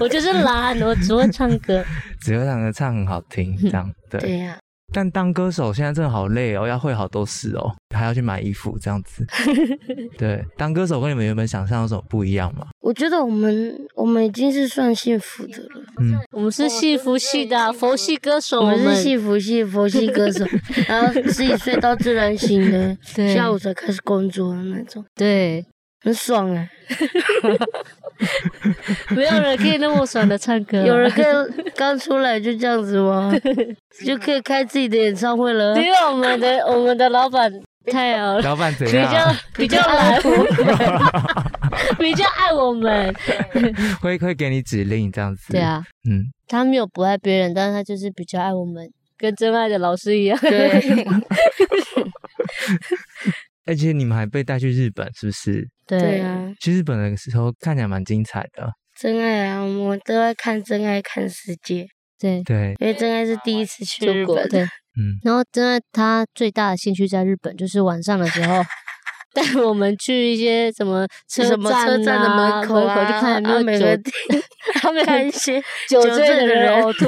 [0.00, 1.84] 我就是懒，我只会唱歌，
[2.20, 4.20] 只会唱歌，唱很好听，这样对。
[4.20, 4.58] 对呀、啊。
[4.92, 9.24] 但当歌手现在真的好累哦，要会好多事哦，还要去买衣服这样子。
[10.18, 12.66] 对，当歌手跟你们原本想象有什么不一样吗？
[12.80, 15.82] 我觉得我们我们已经是算幸福的了。
[16.00, 20.44] 嗯，我们是幸福系的佛系歌手，我们是幸福系佛系歌手，
[20.88, 22.96] 然后自己睡到自然醒的，
[23.34, 25.04] 下午才开始工作的那种。
[25.14, 25.64] 对。
[26.02, 27.58] 很爽哎、欸，
[29.10, 31.24] 没有人可以那么爽的唱歌，有人可以
[31.76, 33.32] 刚出来就这样子吗？
[34.04, 35.74] 就可以开自己的演唱会了。
[35.76, 37.50] 因为我们的我们的老板
[37.90, 39.34] 太好了，老板怎样？
[39.56, 40.46] 比较比较爱我们，
[41.98, 43.14] 比较爱我们，
[44.00, 45.52] 会会给你指令这样子。
[45.52, 50.38] 对啊，嗯，他没有不爱别人，但是他就是比较爱我们，跟真爱的老师一样。
[50.40, 50.80] 对。
[53.66, 55.68] 而且你们还被带去日本，是不是？
[55.86, 58.70] 对啊，去日本的时候看起来蛮精彩的。
[58.98, 61.86] 真爱啊，我们都在看真爱看世界。
[62.18, 65.16] 对对，因为真爱是第一次去日本，对，嗯。
[65.24, 68.54] 然后真爱他最大的兴趣在日本，就是晚上的时候
[69.34, 73.80] 带我们去一些什么车站啊，车站的门口啊，就看有没有
[74.80, 77.06] 他们看一些 酒醉的人呕吐，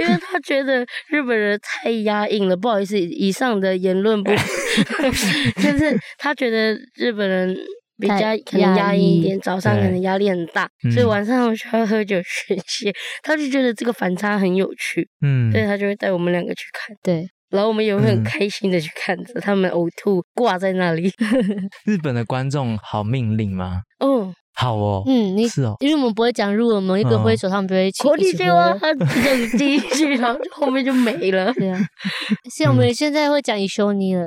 [0.00, 2.56] 因为他觉得日本人太压抑了。
[2.56, 7.56] 不好意思，以上的言论不，就是他觉得日本人
[7.98, 12.92] 比较可能压抑一点，早上可能压力很大，所以晚上我需要喝酒宣泄。
[13.22, 17.28] 他就觉得这个反差很有趣，嗯，所以他就会带我们两个去看，对。
[17.50, 21.12] 然后我们也会很开心的去看着他们呕吐挂在那里。
[21.84, 23.82] 日本的观众好命令吗？
[23.98, 25.02] 哦，好哦。
[25.06, 28.02] 嗯，你是哦，因为我们不会讲日文嘛，一个挥手，他们不会一起。
[28.02, 31.52] 国立青蛙，他这样第一句，然后后面就没了。
[31.54, 31.80] 对啊，
[32.56, 34.26] 像我们现在会讲一休尼了。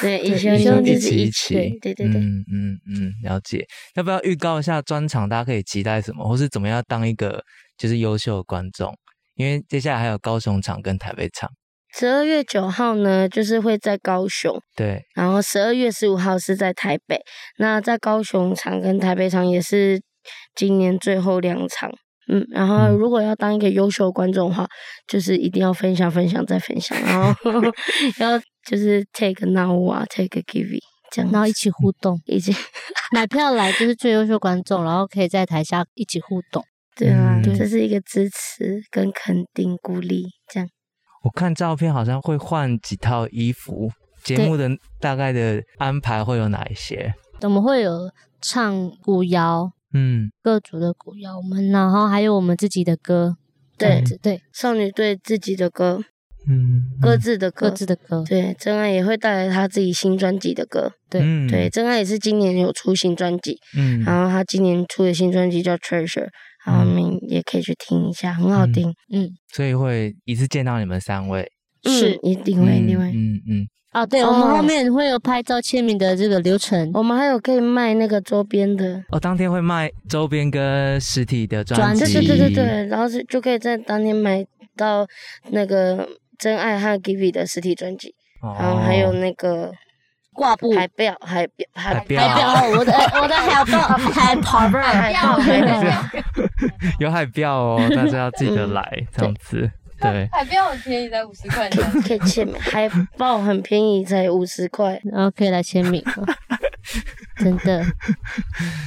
[0.00, 1.54] 对，一休尼就是一起。
[1.54, 2.06] 对对对。
[2.06, 3.64] 嗯嗯嗯，了解。
[3.94, 5.28] 要不要预告一下专场？
[5.28, 7.42] 大家可以期待什么，或是怎么样当一个
[7.76, 8.92] 就是优秀的观众？
[9.36, 11.50] 因为接下来还有高雄场跟台北场。
[11.96, 17.20] 十二月九号呢，就是会在高雄，对，然后十二月十五号是在台北。
[17.58, 20.02] 那在高雄场跟台北场也是
[20.56, 21.88] 今年最后两场，
[22.28, 24.66] 嗯，然后如果要当一个优秀观众的话，
[25.06, 27.32] 就是一定要分享、分享再分享，然后
[28.18, 30.80] 要就是 take now 啊，take give
[31.12, 32.52] 这样，然后一起互动，一起
[33.12, 36.64] 买票来就是最优秀观众，然后可以在台下一起互动，
[36.96, 40.24] 对啊，对，这是一个支持跟肯定、鼓励。
[41.24, 43.90] 我看照片好像会换几套衣服，
[44.22, 47.14] 节目的大概的安排会有哪一些？
[47.40, 48.10] 我们会有
[48.42, 53.36] 唱古谣，嗯，各族的古谣，我们然后还有我们自己的歌，
[53.78, 54.42] 对对，对。
[54.52, 56.02] 少女队自己的歌，
[56.46, 66.28] 嗯，各自的歌，各自的歌，对，真爱也会带来他自己新专辑的歌，对、嗯、对，真爱也是今年有出新专辑，嗯，然后他今年出的新专辑叫 Treasure。
[66.64, 68.92] 然后你们也可以去听一下，很好听。
[69.12, 71.46] 嗯，所以会一次见到你们三位，
[71.84, 73.04] 是一定会，一定会。
[73.06, 76.90] 嗯嗯，哦，对，我们后面会有拍照签名的这个流程。
[76.94, 79.02] 我们还有可以卖那个周边的。
[79.10, 82.04] 哦，当天会卖周边跟实体的专辑。
[82.04, 84.44] 对对对对对，然后是就可以在当天买
[84.76, 85.06] 到
[85.50, 89.72] 那个真爱和 Givi 的实体专辑，哦、然后还有那个。
[90.34, 92.92] 挂布海报，海报，海报，海报，我的
[93.22, 93.78] 我的海报，
[94.12, 94.50] 海报，
[94.82, 95.38] 海报，
[96.98, 99.70] 有海报哦，大家要记得来这样子。
[100.00, 102.60] 对，海报很便宜，才五十块，可以签名。
[102.60, 106.04] 海报很便宜，才五十块，然后可以来签名。
[107.38, 107.82] 真的，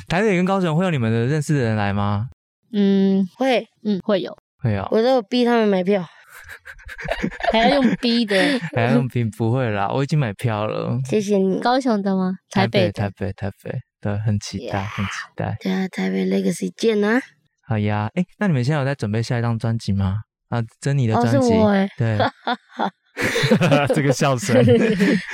[0.07, 2.27] 台北跟高雄会有你们的认识的人来吗？
[2.73, 4.87] 嗯，会，嗯，会有，会有。
[4.91, 6.05] 我都有逼他们买票。
[7.51, 8.35] 还要用 B 的，
[8.75, 9.23] 还要用 B，？
[9.25, 10.97] 不会啦，我已经买票了。
[11.05, 11.59] 谢谢你。
[11.59, 12.33] 高雄的吗？
[12.51, 15.55] 台北，台北，台北，对，很期待，很期待。
[15.61, 17.19] 对啊，台北 Legacy 见啊！
[17.67, 20.17] 好呀，哎，那你们现在有在准备下一张专辑吗？
[20.49, 21.49] 啊，珍妮的专辑，
[21.97, 22.17] 对，
[23.93, 24.63] 这个笑声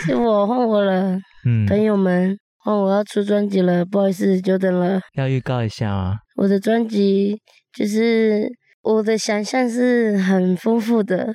[0.06, 1.17] 是我换我了。
[1.45, 4.99] 嗯，朋友们，换我要出专辑了，不好意思，久等了。
[5.15, 6.17] 要预告一下吗？
[6.38, 7.39] 我的专辑
[7.73, 8.49] 就是。
[8.84, 11.34] 我的想象是很丰富的，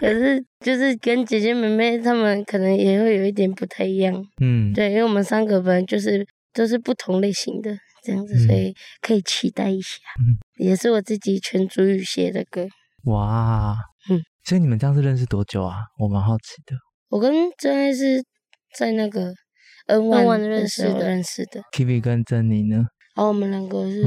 [0.00, 4.12] 可是就是跟姐姐妹妹她们可能也会有一点不太一样。
[4.42, 9.98] 嗯，对，因为我们三个本来就是都是不同类型的这样子，嗯、所以可以期待一下。
[10.18, 10.34] 嗯，
[10.66, 12.66] 也是我自己全主语写的歌。
[13.04, 13.76] 哇，
[14.10, 15.76] 嗯，所以你们这样子认识多久啊？
[16.00, 16.74] 我蛮好奇的。
[17.08, 18.20] 我跟真爱是
[18.76, 19.32] 在那个
[19.86, 21.62] N1 认识的，认识的。
[21.72, 22.78] Kiwi 跟珍妮呢？
[23.14, 24.02] 然后我们两个是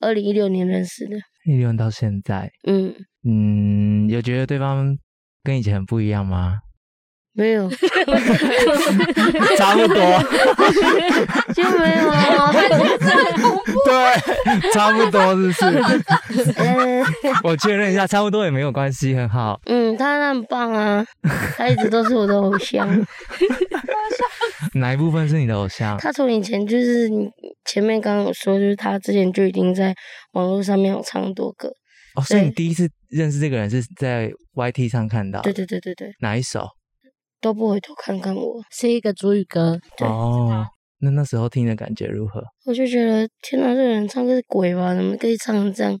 [0.00, 1.16] 二零一六年认识的。
[1.44, 4.96] 一直到现在，嗯嗯，有觉得对方
[5.42, 6.63] 跟以前很不一样吗？
[7.36, 7.68] 没有，
[9.58, 9.98] 差不多，
[11.52, 12.52] 就没有啊。
[13.84, 16.44] 对，差不多是不是？
[17.42, 19.60] 我确认一下，差不多也没有关系，很好。
[19.66, 21.04] 嗯，他很棒啊，
[21.56, 22.88] 他一直都是我的偶像。
[24.74, 25.98] 哪一部分是你的偶像？
[25.98, 27.28] 他从以前就是你
[27.64, 29.92] 前面刚刚有说，就是他之前就已经在
[30.34, 31.68] 网络上面有唱多歌。
[32.14, 35.40] 哦，所以你第一次认识这个人是在 YT 上看到？
[35.42, 36.12] 对对对对对。
[36.20, 36.68] 哪一首？
[37.44, 39.78] 都不回头看看我，是一个主语歌。
[39.98, 40.64] 对哦，
[41.00, 42.42] 那那时候听的感觉如何？
[42.64, 44.94] 我就觉得天哪，这个人唱歌是鬼吧？
[44.94, 45.94] 怎么可以唱成这样，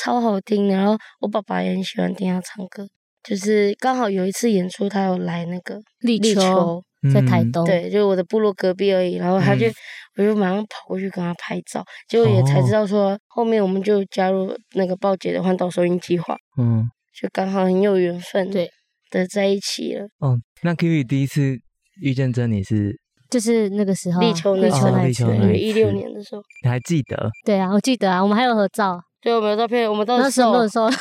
[0.00, 0.74] 超好听的。
[0.74, 2.88] 然后我爸爸也很喜欢听他唱歌，
[3.22, 6.82] 就是刚好有一次演出，他有来那个立秋。
[7.14, 9.14] 在台东，对，就是我的部落隔壁而已。
[9.14, 9.72] 然后他就，嗯、
[10.16, 18.68] 我就马上跑过去跟他拍照，结果也才知道说，后面我们就加入那个报姐的环岛收音计划，嗯，就刚好很有缘分，对
[19.10, 20.06] 的在一起了。
[20.18, 21.58] 哦，那 Kiwi 第一次
[22.02, 22.98] 遇见珍妮是，
[23.30, 27.30] 就是那个时候立秋那次，立秋那一六年的时候，你还记得？
[27.44, 30.84] 对啊，我记得啊，我们还有合照，对，我们有照片，我们都是瘦， 都瘦。
[30.84, 30.92] 啊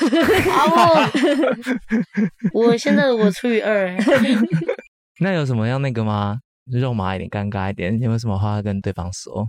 [2.53, 3.95] 我， 我现在我除以二。
[5.21, 6.37] 那有什么要那个吗？
[6.71, 9.45] 肉麻一点，尴尬一点，有没有什么话要跟对方说？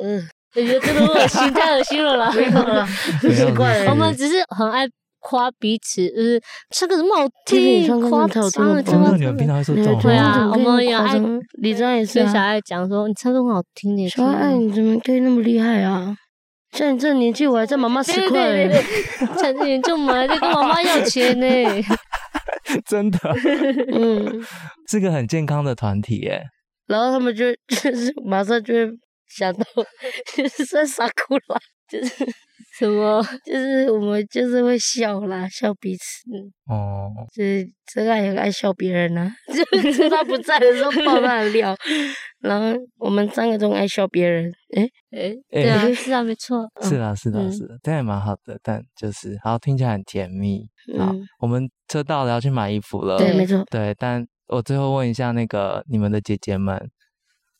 [0.00, 0.22] 嗯，
[0.54, 2.32] 我觉得真的恶心，太恶心了啦！
[2.32, 2.86] 没有了，
[3.20, 3.84] 奇怪。
[3.86, 4.86] 我们只是很爱
[5.20, 8.42] 夸彼此，就是唱歌怎么好听，夸张
[8.74, 9.16] 的真的。
[9.16, 10.02] 你们平常会说这种话？
[10.02, 11.20] 对啊，我们也爱。
[11.60, 14.08] 李章也是小爱讲说，你唱歌很好听的。
[14.08, 16.16] 小爱，你怎么可以那么厉害啊？
[16.72, 18.70] 像你这年纪，我还在妈妈十块。
[19.36, 21.46] 像你这年纪，我们还在跟妈妈要钱呢。
[22.86, 23.18] 真的，
[23.92, 24.40] 嗯，
[24.88, 26.42] 是个很健康的团体耶。
[26.86, 28.88] 然后他们就 就是马上就会
[29.26, 29.64] 想到，
[30.36, 32.24] 就是在撒哭了，就是
[32.80, 36.02] 什么， 就是我们就是会笑啦，笑彼此。
[36.66, 41.76] 哦，就是真爱也爱笑别人呐， 就是他不在的时候爆他的料。
[42.40, 50.66] 然后我们三个都爱笑别人，诶诶，对啊，是啊，没错，是啊，是的，是的，这也蛮好的，但就是，好听起来很甜蜜。
[50.98, 53.18] 好，我们车到了，要去买衣服了。
[53.18, 53.62] 对，没错。
[53.70, 56.90] 对，但我最后问一下，那个你们的姐姐们，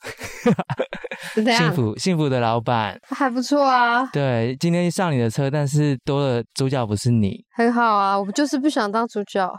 [1.57, 4.07] 幸福幸福的老板还不错啊。
[4.07, 8.19] 对，今天上你的车，但是多了主角不是你，很好啊。
[8.19, 9.51] 我就是不想当主角。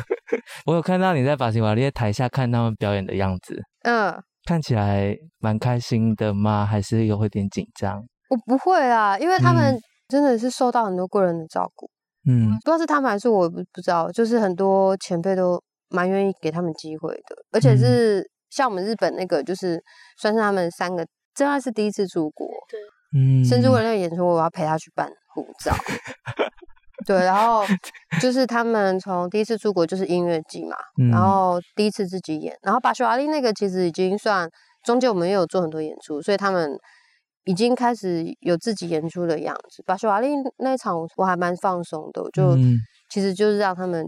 [0.66, 4.14] 我有看到你在法型瓦列台下看他们表演的样子，嗯。
[4.46, 6.66] 看起来蛮开心的吗？
[6.66, 8.02] 还是有会点紧张？
[8.28, 9.74] 我不会啊，因为他们
[10.06, 11.88] 真的是受到很多贵人的照顾。
[12.28, 18.22] 嗯，不知道是他们还是我不不知道，就是很多前辈都蛮愿意给他们机会的，而且是
[18.54, 19.82] 像我们日本那个，就是
[20.16, 22.80] 算是他们三个，真的是第一次出国，对，
[23.20, 25.74] 嗯，甚至为了那个演出，我要陪他去办护照。
[27.06, 27.64] 对，然后
[28.22, 34.48] 就是他们从第一次出国就是音乐季嘛，嗯、然后第一次自己演，然后巴西瓦利那个其实已经算
[34.84, 36.78] 中间我们也有做很多演出，所以他们
[37.44, 39.82] 已经开始有自己演出的样子。
[39.84, 42.78] 巴西瓦利那场我还蛮放松的，就、嗯、
[43.10, 44.06] 其实就是让他们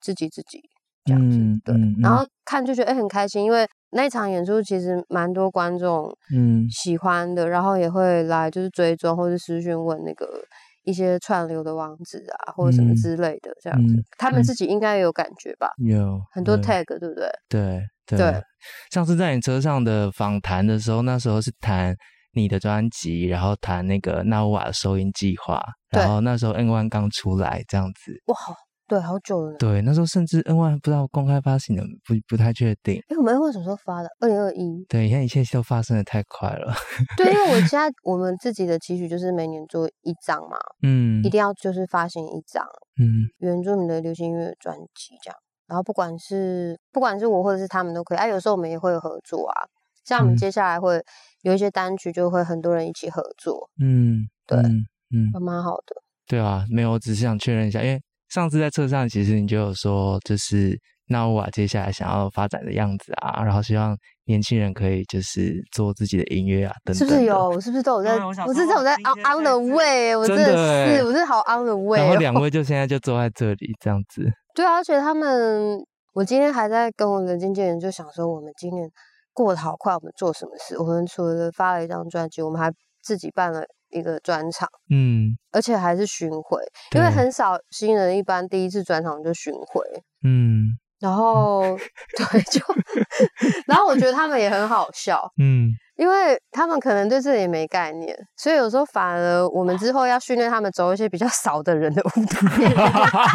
[0.00, 0.58] 自己自己
[1.04, 1.36] 这样子。
[1.36, 10.26] 嗯、对、嗯，然后看就觉得哎、欸、很开心，因为那场演出其实蛮多观众嗯喜欢的、嗯，然后也会来就是追踪或者私讯问那个
[10.84, 15.68] 一些串流的网址啊或者什么之类的这样子，嗯、他们自己应该也有感觉吧？
[15.78, 17.30] 有很多 tag 对不对？
[17.48, 18.42] 对对，对。
[18.90, 21.94] 上次在你车上的访谈的时候，那时候是谈
[22.32, 28.20] 你的专辑，然后谈那个纳乌瓦的收音计划，然后那时候 N One 刚出来这样子。
[28.26, 28.36] 哇，
[28.92, 29.56] 对，好久了。
[29.56, 33.02] 对，那时候甚至 N One 不知道公开发行的，不不太确定。
[33.08, 34.08] 哎，我们 N One 什么时候发的？
[34.20, 34.84] 二零二一。
[34.86, 36.74] 对，你看一切都发生的太快了。
[37.16, 42.62] 对，因为我现在我们自己的期许就是每年做一张嘛，嗯，一定要就是发行一张，
[43.00, 45.38] 嗯，原住民的流行音乐专辑这样。
[45.66, 49.64] 然后不管是不管是我或者是他们都可以，啊，有时候我们也会有合作啊。
[50.04, 51.02] 像我们接下来会
[51.40, 53.70] 有一些单曲，就会很多人一起合作。
[53.80, 55.96] 嗯，对，嗯，还蛮好的。
[56.26, 58.02] 对啊，没有，我只是想确认一下，因为
[58.32, 60.78] 上次在车上，其实你就有说，就是
[61.08, 66.96] 纳乌瓦接下来想要发展的样子啊，然后希望年轻人可以就是做自己的音乐啊，等等。
[66.96, 67.60] 是不是有？
[67.60, 68.16] 是不是都有在？
[68.16, 72.00] 嗯、我，是这种在 on on the way，我真的是，我是好 on the way。
[72.00, 74.22] 然后两位就现在就坐在这里这样子。
[74.54, 75.78] 对啊，而且他们，
[76.14, 78.88] 我今天还在跟我的经纪人就想说，我们今年。
[79.34, 80.78] 过得好快，我们做什么事？
[80.78, 82.70] 我们除了发了一张专辑，我们还
[83.02, 83.62] 自己办了
[83.92, 86.60] 一个专场，嗯，而且还是巡回，
[86.94, 89.80] 因为很少新人一般第一次专场就巡回，
[90.24, 90.64] 嗯，
[91.00, 91.62] 然后
[92.16, 92.60] 对，就，
[93.66, 102.48] 然后我觉得他们也很好笑，嗯，因为他们可能对这里也没概念，所以有时候反而我们之后要训练他们走一些比较少的人的舞台，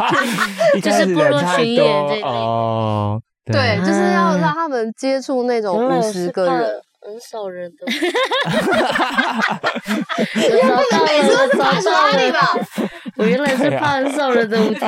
[0.81, 3.21] 就是部落巡演这类哦。
[3.49, 7.85] 对，就是要让他们接触那种五十个人，很少人的。
[10.35, 12.53] 你不能每次都是跑去哪里吧？
[13.17, 14.87] 我原来是怕很少人的舞台，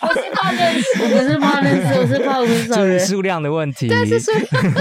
[0.00, 2.98] 我是怕认识，我不是怕认识，我是怕很少人。
[2.98, 3.88] 就是数量的问题。
[3.88, 4.46] 对，是数量。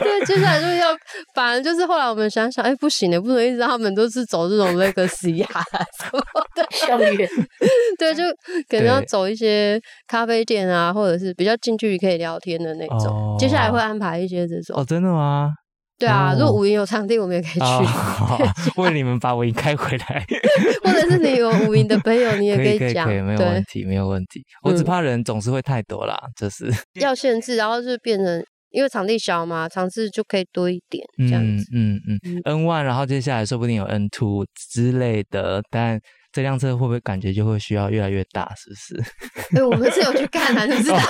[0.00, 0.88] 对，接下来就是要，
[1.34, 5.62] 反正就是后来我们想想，哎，不行的，不能一直让他们都是走这种 legacy 啊
[5.98, 6.20] 什么
[6.54, 7.28] 的校园。
[7.98, 8.24] 对，就
[8.68, 13.06] 可能要走一些咖啡店啊，或者是比较近距离可以聊天的那种。
[13.06, 14.80] 哦、接下来会安排一些这种。
[14.80, 15.52] 哦，真的吗？
[16.00, 17.60] 对啊，如果五营有场地，我们也可以去。
[17.60, 18.38] 哦、
[18.82, 20.26] 为你们把五营开回来，
[20.82, 24.42] 或者是你有五营的朋友， 你也可以讲，可以，没有问题，没有问题。
[24.62, 31.64] 我只怕人总是会太多啦，就是要限制，然后就变成因为场地小嘛，场次就可以多一点这样子。
[31.74, 32.40] 嗯嗯嗯。
[32.44, 36.00] N one，然后接下来说不定有 N two 之类的，但。
[36.32, 38.48] 这辆车会不会感觉就会需要越来越大？
[38.56, 39.02] 是不是？
[39.58, 41.02] 哎，我们是有去看的，你知道吗？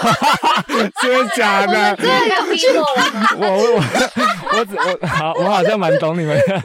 [1.03, 1.91] 真的假的？
[1.93, 2.81] 我真的有去过
[3.39, 3.81] 我我我
[4.53, 6.63] 我我好，我好像蛮懂你们的。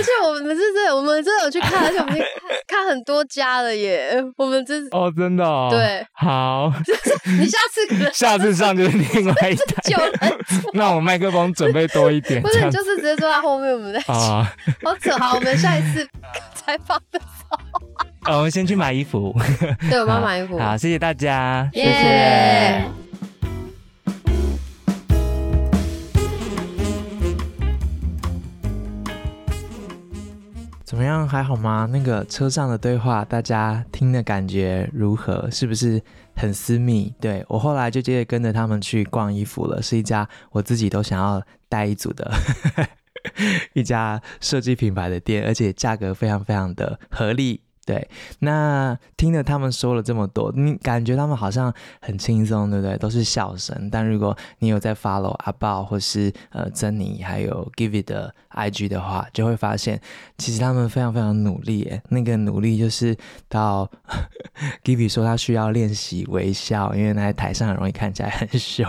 [0.00, 2.18] 而且我们是真的，我们真的有去看，而且我们
[2.66, 4.12] 看看很多家了耶。
[4.38, 5.68] 我们真哦，真的哦。
[5.70, 6.72] 对，好。
[7.38, 9.82] 你下次可能 下次上就是另外一台。
[10.72, 12.40] 那我麦克风准备多一点。
[12.40, 14.50] 不是，你就是直接坐在后面，我们再啊。
[14.82, 16.08] 好扯，好，我们下一次
[16.54, 16.76] 才。
[16.86, 17.20] 放的
[18.26, 19.36] 哦，我们先去买衣服。
[19.90, 20.58] 对，我们要买衣服。
[20.58, 21.68] 好，谢谢大家!
[21.74, 23.09] 谢谢。
[30.90, 31.28] 怎么样？
[31.28, 31.88] 还好吗？
[31.88, 35.48] 那个车上的对话，大家听的感觉如何？
[35.48, 36.02] 是不是
[36.34, 37.14] 很私密？
[37.20, 42.28] 对，我后来就接着跟着他们去逛衣服了，是一家我自己都想要带一组的。
[43.72, 47.60] 一家设计品牌的店，而且价格非常非常的合理。
[47.86, 48.08] 对，
[48.40, 52.96] 那听了他们说了这么多，你感觉他们好像很轻松，对不对？
[52.98, 53.88] 都是笑声。
[53.90, 60.00] 但如果你有在 follow 阿爆或是呃珍妮还有 Give It 的 IG 的话，就会发现
[60.38, 61.82] 其实他们非常非常努力。
[61.84, 63.16] 诶，那个努力就是
[63.48, 63.90] 到
[64.84, 68.86] Give It 说他需要练习微笑，因为他在台上很容易看起来很凶，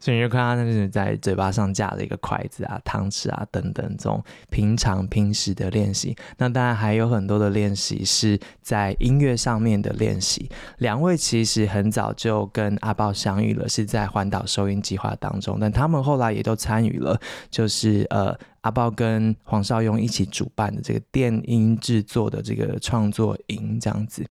[0.00, 6.16] 所以你就看他那是在嘴巴上架了一个筷子啊、汤匙啊等等这种平常平时的练习。
[6.38, 7.97] 那当然还有很多的练习。
[7.98, 10.48] 也是在音乐上面的练习。
[10.78, 17.20] 两位其实很早就跟阿豹相遇了，是在环岛收音计划当中，但他们后来也都参与了，
[17.50, 24.24] 就是呃阿豹跟黄少雍一起主办的这个电音制作的这个创作营这样子。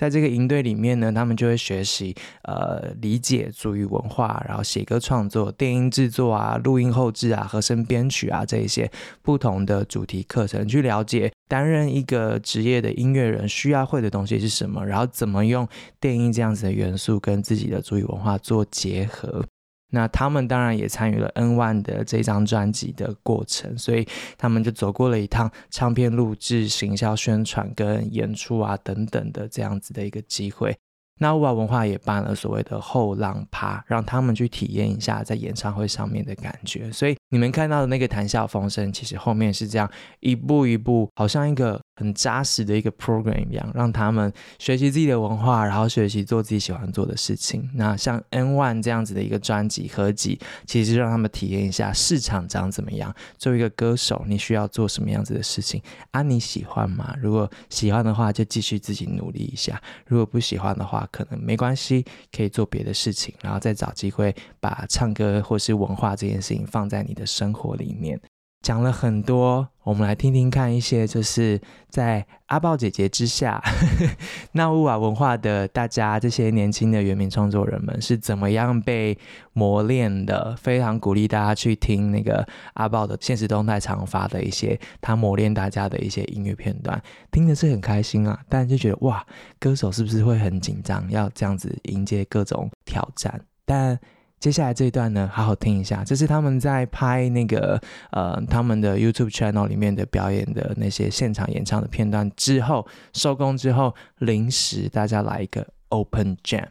[0.00, 8.90] 在这个营队里面呢，他们就会学习呃理解族语文化，然后写歌创作、电音制作啊、录音后制啊、和声编曲啊这一些
[9.20, 15.68] 不同的主题课程，去了解担任一个职业的音乐人需要会的东西是什么，然后怎么用
[16.00, 19.44] 电音这样子的元素跟自己的族语文化做结合。
[19.90, 24.06] 那他们当然也参与了 N-ONE 的这张专辑的过程，所以
[24.38, 30.76] 他们就走过了一趟唱片录制、行销宣传跟演出啊等等的这样子的一个机会。
[31.22, 36.90] 那乌瓦文化也办了所谓的后浪趴，让他们去体验一下在演唱会上面的感觉。
[36.90, 39.86] 所以你们看到的那个谈笑风生，其实后面是这样
[40.20, 47.68] 一步一步，好像一个很扎实的一个 program 一样，让他们学习自己的文化，然后学习做自己喜欢做的事情。
[47.74, 53.14] 那像 N One 这样子的一个专辑合集，其实让他们体验一下市场长怎么样。
[53.36, 55.82] 作为一个歌手，你需要做什么样子的事情？
[56.12, 57.14] 啊，你喜欢吗？
[57.20, 59.74] 如果喜欢的话，就继续自己努力一下；
[60.06, 62.02] 如果不喜欢的话，可能没关系，
[62.34, 68.18] 可以做别的事情，然后再找机会把唱歌或是文化这件事情放在你的生活里面。
[68.62, 71.58] 讲了很多，我们来听听看一些，就是
[71.88, 74.12] 在阿豹姐姐之下， 呵呵
[74.52, 79.16] 那乌瓦文化的大家这些年轻的原民创作人们是怎么样被
[79.54, 80.54] 磨练的。
[80.56, 89.24] 非常鼓励大家去听那个阿豹的现实动态常发的一些他磨练大家的一些音乐片段，听的是很开心啊，但就觉得哇，
[89.58, 93.40] 歌手是不是会很紧张，要这样子迎接各种挑战？
[93.64, 93.98] 但
[94.40, 97.80] 接下来这一段呢，好好听一下，这是他们在拍那个
[98.10, 106.66] 呃他们的 YouTube channel 里面的表演的那些现场演唱的片段之后，收工之后临时大家来一个 Open Jam，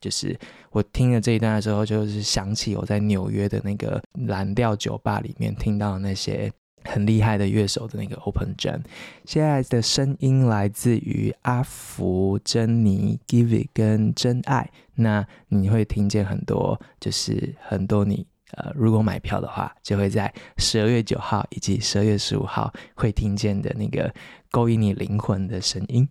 [0.00, 0.34] 就是
[0.70, 6.50] 我听了这一段的时候，就是想起我在纽约的那个蓝调酒吧里面听到那些。
[6.82, 8.80] 很厉害的乐手的那个 Open Jam，
[9.26, 14.70] 现在的声音来自于阿福、珍妮、Givi 跟真爱。
[15.00, 24.12] 那你会听见很多，就是很多你呃，如果买票的话，就会在十二月九号以及十二月十五号会听见的那个
[24.50, 26.08] 勾引你灵魂的声音。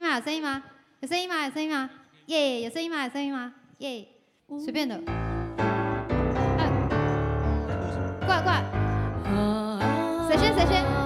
[0.00, 0.62] 有声音吗？
[1.00, 1.44] 有声音吗？
[1.44, 1.88] 有声音吗？
[2.26, 2.62] 耶！
[2.62, 3.04] 有声音吗？
[3.04, 3.54] 有声音吗？
[3.78, 4.06] 耶！
[4.62, 5.00] 随便的。
[8.26, 8.64] 怪怪。
[10.28, 10.54] 谁先？
[10.54, 10.99] 谁先？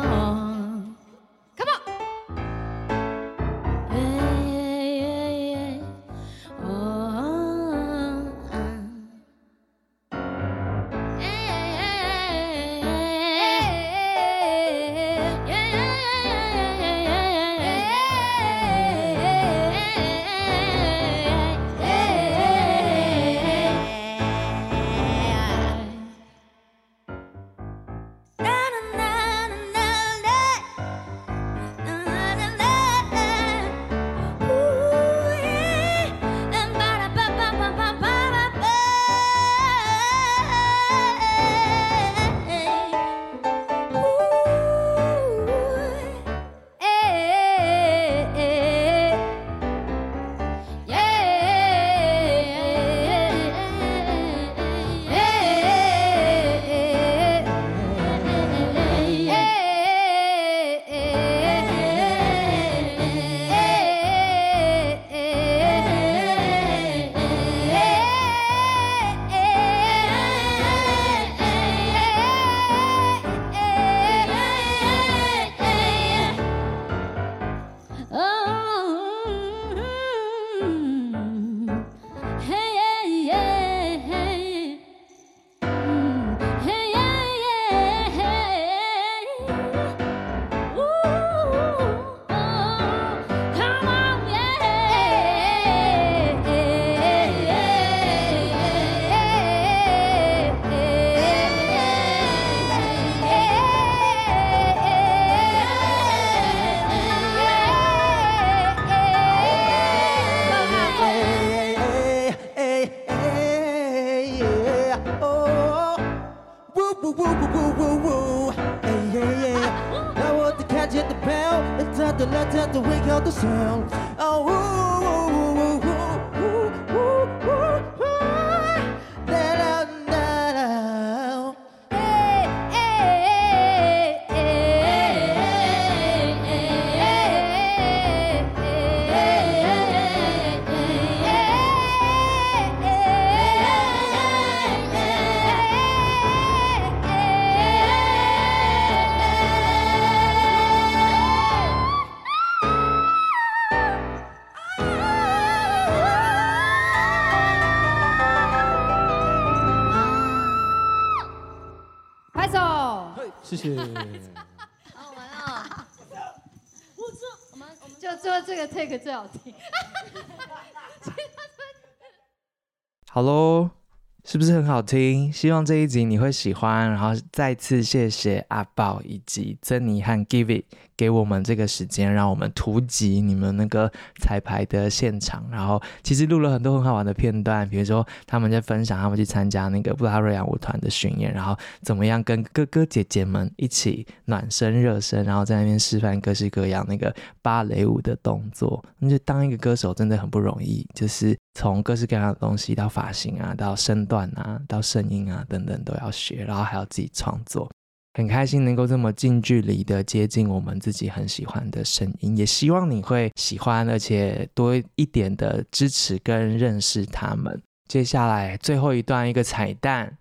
[173.11, 173.71] 好喽，
[174.25, 175.33] 是不是很好听？
[175.33, 176.91] 希望这一集你会喜欢。
[176.91, 180.65] 然后再次谢谢阿宝以及珍妮和 Give It
[180.97, 183.91] 给我们这个时间，让我们突击你们那个
[184.21, 185.47] 彩排的现场。
[185.51, 198.85] 然后其实录了很多很好玩的片段，比如说他们在分享他们去参加那个布拉瑞亚舞团的巡演，然后怎么样跟哥哥姐姐们一起暖身热身，然后在那边示范各式各样那个芭蕾舞的动作。
[198.99, 204.25] 那就当一个歌手真的很不容易，就是从各式各样的东西到发型啊，到身段。
[204.35, 207.71] 啊，到声音啊等等都要学，然后还要自己创作，
[208.17, 217.61] 很开心能够这么近距离的接近我们自己很喜欢的声音，也希望你会喜欢，而且多一点的支持跟认识他们。
[217.89, 220.17] 接下来最后一段一个彩蛋，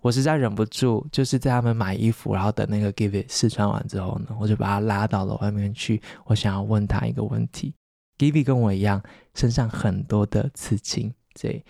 [0.00, 7.74] 我实在忍不住，就是在他们买衣服，然后等那个 Give It 试穿完之后呢，我就把他拉到了外面去，我想要问他一个问题。
[8.16, 9.02] Give It 跟我一样，
[9.34, 11.64] 身上很多的刺青，对。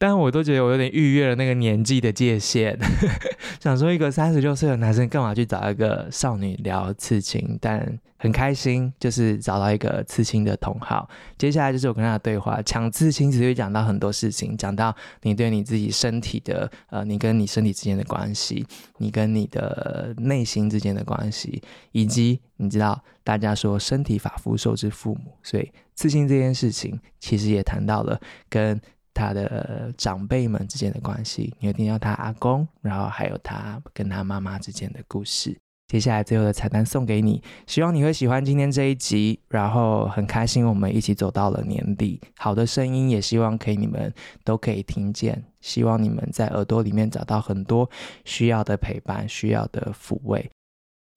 [0.00, 2.74] 但我都觉得我有点逾越了那个年纪的界限，
[3.60, 7.58] 想说一个三十六岁的男生干嘛去找一个少女聊刺青？
[7.60, 11.06] 但很开心，就是找到一个刺青的同好。
[11.36, 28.80] 接下来就是我跟他的对话，讲刺青其实会讲到很多事情，讲到你对你自己身体的，呃，你跟你身体之间的关系，你跟你的内心之间的关系，以及你知道大家说身体发肤受之父母，所以刺青这件事情其实也谈到了跟。
[29.20, 35.56] 他的长辈们之间的关系，你会听到他阿公，然后还有他跟他妈妈之间的故事。
[35.88, 42.20] 接下来最后的彩蛋送给你，希望你会喜欢今天这一集，然后很开心我们一起走到了年底。
[42.38, 44.12] 好的声音也希望可以你们
[44.44, 47.90] 都可以听见，希望你们在耳朵里面找到很多
[48.24, 50.48] 需要的陪伴，需要的抚慰。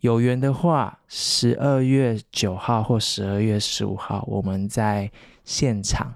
[0.02, 5.12] 有缘的话，十二月九号或十二月十五号，我们在
[5.46, 6.16] 现场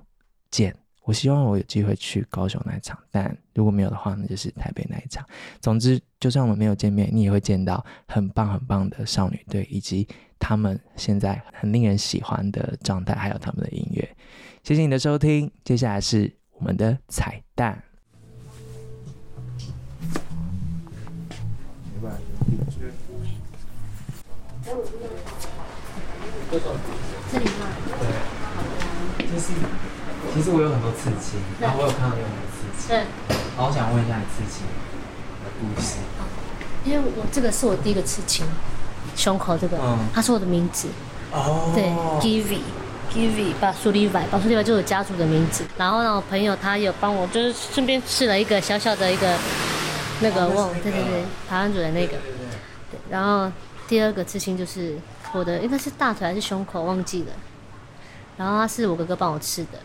[0.50, 0.76] 见。
[1.08, 5.26] 我希望我有机会去高雄那一场，但如果没有的话，那就是台北那一场。
[5.62, 10.06] 总之，就算我们没有见面，你也会见到很棒很棒的少女队，以及
[10.38, 14.06] 他们现在很令人喜欢的状态，还有他们的音乐。
[14.64, 17.82] 谢谢你的收听，接下来是我们的彩蛋。
[27.32, 27.66] 这里吗？
[28.00, 29.97] 对，
[30.34, 32.98] 其实我有很多刺青，然后我有看到你有很多刺青，对。
[33.56, 34.66] 然后我想问一下你刺青
[35.44, 35.98] 的故事。
[36.86, 38.46] 因为我这个是我第一个刺青，
[39.16, 40.88] 胸口这个，嗯，它是我的名字。
[41.34, 41.74] 哦。
[41.74, 41.84] 对
[42.22, 42.60] ，Givi
[43.12, 45.66] Givi 巴苏利维，把苏利维就是我家族的名字。
[45.78, 49.36] 然后呢，我朋友他有帮我，就是顺便试了一个小小的一个
[50.22, 52.14] 那个瓮，对对对，台湾族的那个。
[52.14, 52.48] 对，对，对，
[52.92, 53.00] 对。
[53.10, 53.52] 然后
[53.88, 54.98] 第二个刺青就是
[55.34, 57.32] 我的，应该是大腿还是胸口，忘记了。
[58.38, 59.80] 然后他是我哥哥帮我刺的。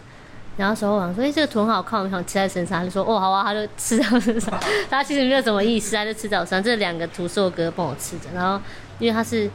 [0.57, 2.81] 然后时候我想说，哎、欸，这个图很好看，我想吃在身上。
[2.81, 4.53] 他就说，哦，好啊，他就吃在我身上。
[4.91, 6.63] 他其实没有什么意思，他就吃在我身上。
[6.63, 8.25] 这两个图是我哥帮我吃的。
[8.35, 8.61] 然后，
[8.99, 9.51] 因为他是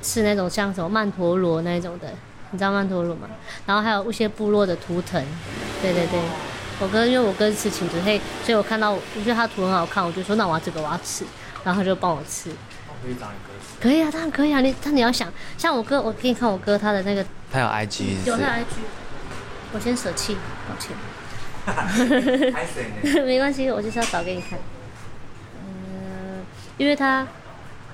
[0.00, 2.08] 吃那种像什么曼陀罗那种的，
[2.52, 3.28] 你知道曼陀罗吗？
[3.66, 5.22] 然后还有一些部落的图腾。
[5.82, 6.18] 对对对，
[6.80, 11.24] 我哥因为我哥是刺青的，所以所以我看到我觉得他图很好看，我就说那我要这个我要吃，
[11.64, 12.50] 然后他就帮我吃。
[13.02, 13.80] 可以找你哥刺？
[13.80, 14.60] 可以啊，当然可以啊。
[14.60, 18.66] 你但你要想，像我哥，我给你看我哥他的那个，他有 IG，有他有 IG。
[19.72, 20.36] 我先舍弃，
[20.68, 20.96] 抱歉。
[23.26, 24.58] 没关系，我就是要找给你看。
[25.62, 26.44] 嗯，
[26.78, 27.26] 因为他，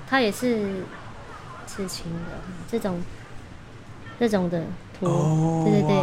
[0.09, 0.83] 他也是
[1.67, 2.39] 刺青的，
[2.71, 3.01] 这种，
[4.19, 4.63] 这种的
[4.97, 5.97] 图，oh, 对对对。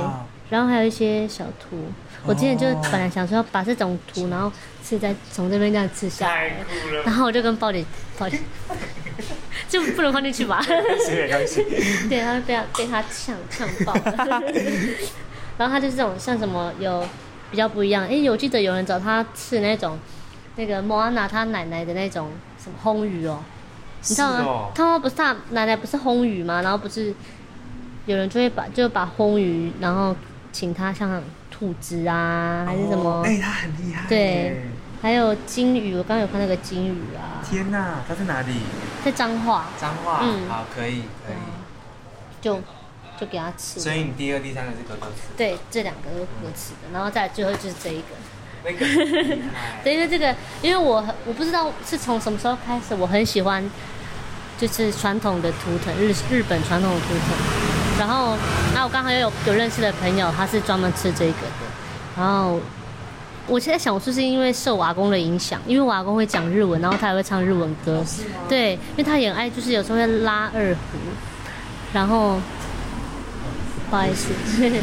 [0.51, 1.77] 然后还有一些小图
[2.23, 2.29] ，oh.
[2.29, 4.53] 我之前就本来想说要把这种图，然后
[4.83, 6.59] 刺在从这边这样刺下来，
[7.05, 7.85] 然后我就跟宝姐，
[8.19, 8.39] 宝姐，
[9.69, 10.63] 就不能放进去吧？
[10.69, 14.43] 对，他被他被他呛呛爆了。
[15.59, 17.07] 然后他就是这种像什么有
[17.51, 19.99] 比较不一样，哎，我记得有人找他吃那种
[20.57, 23.39] 那个莫安娜他奶奶的那种什么烘鱼哦，
[24.09, 24.39] 你知道吗？
[24.45, 26.63] 哦、他们不是他奶奶不是烘鱼吗？
[26.63, 27.15] 然后不是
[28.07, 30.15] 有人就会把就把烘鱼，然后
[30.53, 33.23] 请他像兔子啊，还是什么？
[33.25, 34.09] 哎、哦，他很厉害。
[34.09, 34.63] 对，
[35.01, 37.39] 还有金鱼，我刚刚有看那个金鱼啊。
[37.49, 38.55] 天哪，他在哪里？
[39.05, 39.67] 在彰化。
[39.81, 41.37] 彰化，嗯，好，可以，可以。
[42.41, 42.61] 就。
[43.25, 45.23] 就给他吃，所以你第二、第三个是哥哥吃。
[45.37, 48.09] 对，这两个都哥哥吃的，嗯、然后再最后就是这一个。
[48.67, 48.79] 那个
[49.85, 53.63] 对， 因为这个，因为我我不知道是从什么时候开始，我很喜欢，
[54.59, 57.99] 就是传统的图腾，日日本传统的图腾。
[57.99, 58.35] 然后，
[58.75, 61.67] 那我刚好又有有认识的朋友，他是专门吃这个的。
[62.17, 62.59] 然后，
[63.47, 65.61] 我现在想，我是不是因为受瓦工的影响？
[65.67, 67.99] 因为瓦工会讲日文，然后他也会唱日文歌。
[67.99, 68.07] 哦、
[68.49, 70.99] 对，因为他也很爱，就是有时候会拉二胡，
[71.93, 72.39] 然后。
[73.95, 74.35] 不好意思，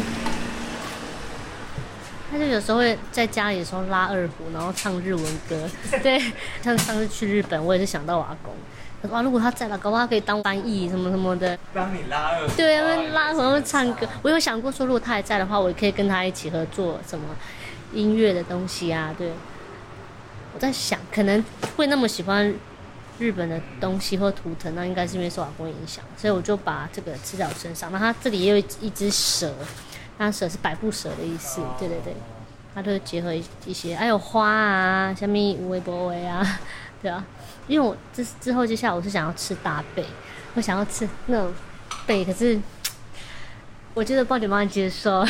[2.32, 5.68] 他就有时候会在家里的时候拉二胡，然后唱日文歌。
[6.02, 6.18] 对，
[6.62, 8.54] 像上次去日本，我也是想到我阿公。
[9.02, 11.58] 他说啊，如果他在了，搞不好他可以当翻译什么什么的。
[11.74, 12.56] 帮你拉二胡。
[12.56, 14.08] 对，因为拉二胡唱歌。
[14.22, 17.26] 我有想过说，如果他还在的话，我也可以跟他一起合作什么
[17.92, 19.14] 音乐的东西啊。
[19.18, 19.30] 对，
[20.54, 21.44] 我在想，可能
[21.76, 22.54] 会那么喜欢
[23.22, 27.92] 日本的东西或图腾，那应该是因为受阿公影响，所以我就把这个刺在我身上。
[27.92, 29.54] 那它这里也有一只蛇。
[30.18, 32.14] 那蛇是百步蛇的意思，对对对，
[32.74, 36.60] 它就结合一一些，还有花啊，下面无微波微啊，
[37.02, 37.24] 对啊，
[37.66, 40.04] 因为我之之后接下来我是想要吃大贝，
[40.54, 41.52] 我想要吃那种
[42.06, 42.60] 贝，可是
[43.94, 45.24] 我觉得不知道能不能接受，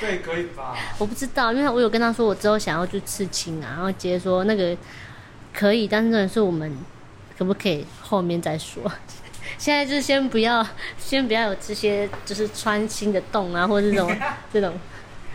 [0.00, 0.74] 对，可以吧？
[0.96, 4.74] 我不知道，因为我有跟他说我之后想要去刺青啊，然后直接说那个
[5.52, 6.72] 可以，但是是我们
[7.38, 8.82] 可不可以后面再说。
[9.58, 10.66] 现在就是先不要，
[10.98, 14.16] 先不要有这些，就是穿心的洞啊，或者这种
[14.52, 14.72] 这种。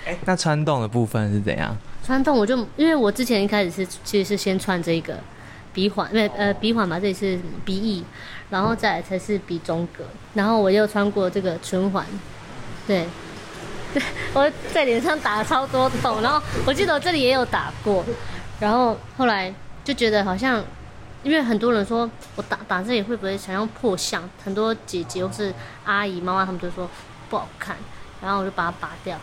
[0.06, 1.76] 哎、欸，那穿洞的部分是怎样？
[2.04, 5.16] 穿洞我就因为我之前一开始是其实是先穿这个
[5.74, 8.04] 鼻环，因为呃鼻环嘛，这里是鼻翼，
[8.50, 12.04] 然后再来才是鼻中隔，然后我又穿过这个唇环，
[12.88, 13.06] 对，
[13.94, 14.02] 对，
[14.34, 18.04] 我在脸上打了超多洞，然后我记得我这里也有打过，
[18.60, 20.64] 然后后来就觉得好像。
[21.24, 24.30] 因为很多人说我打打这里会不会想要破相？
[24.44, 25.54] 很多姐姐或是
[25.84, 26.90] 阿姨、妈妈他们就说
[27.30, 27.76] 不好看，
[28.22, 29.18] 然后我就把它拔掉。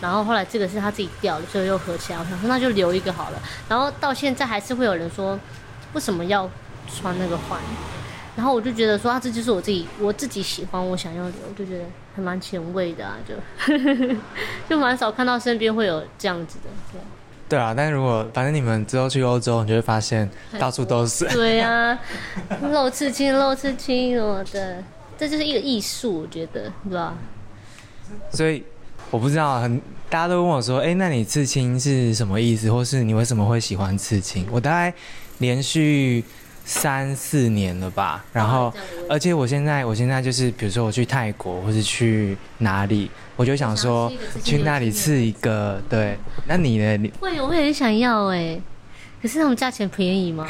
[0.00, 2.18] 然后后来这个是他自己掉的，所以又合起来。
[2.18, 3.42] 我想说那就留一个好了。
[3.68, 5.38] 然后到现在还是会有人说
[5.94, 6.48] 为什么要
[6.86, 7.58] 穿那个环？
[8.36, 11.84] 然后我就觉得说啊，这就是我自己，我自己喜欢，我想要留，就觉得
[12.14, 13.34] 还蛮前卫的啊，就
[14.70, 16.70] 就蛮少看到身边会有这样子的。
[16.92, 17.00] 对。
[17.48, 20.28] 对啊，但是如果反正你们之后去欧洲，你就会发现
[20.58, 21.24] 到处都是。
[21.34, 21.98] 对、啊，
[22.72, 24.82] 露刺青、露刺青什么的，
[25.18, 27.14] 这就是一个艺术，我觉得，是吧？
[28.30, 28.62] 所以
[29.10, 29.80] 我不知道，很
[30.10, 32.70] 大家都问我说：“哎，那你刺青是什么意思？
[32.70, 34.92] 或是你为什么会喜欢刺青？”我大概
[35.38, 36.24] 连续。
[36.68, 38.70] 三四年了吧，然后，
[39.08, 44.12] 而且我现在，我现在就是，比如说我去泰国或是去哪里，我就想说
[44.44, 46.18] 去那里刺一个，对。
[46.46, 46.94] 那你呢？
[46.98, 48.60] 你会，我也很想要哎，
[49.22, 50.46] 可是那种价钱便宜吗？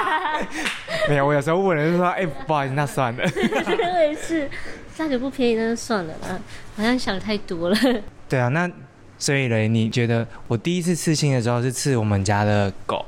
[1.10, 3.22] 没有，我有时候问人就说，哎，不好意思，那算了。
[3.28, 4.48] 我也是，
[4.96, 6.40] 价钱不便宜那就算了啦，
[6.74, 7.76] 好像想太多了。
[8.30, 8.66] 对啊，那
[9.18, 13.04] 所以嘞，你觉得我第一次刺青的时候是刺我们家的狗。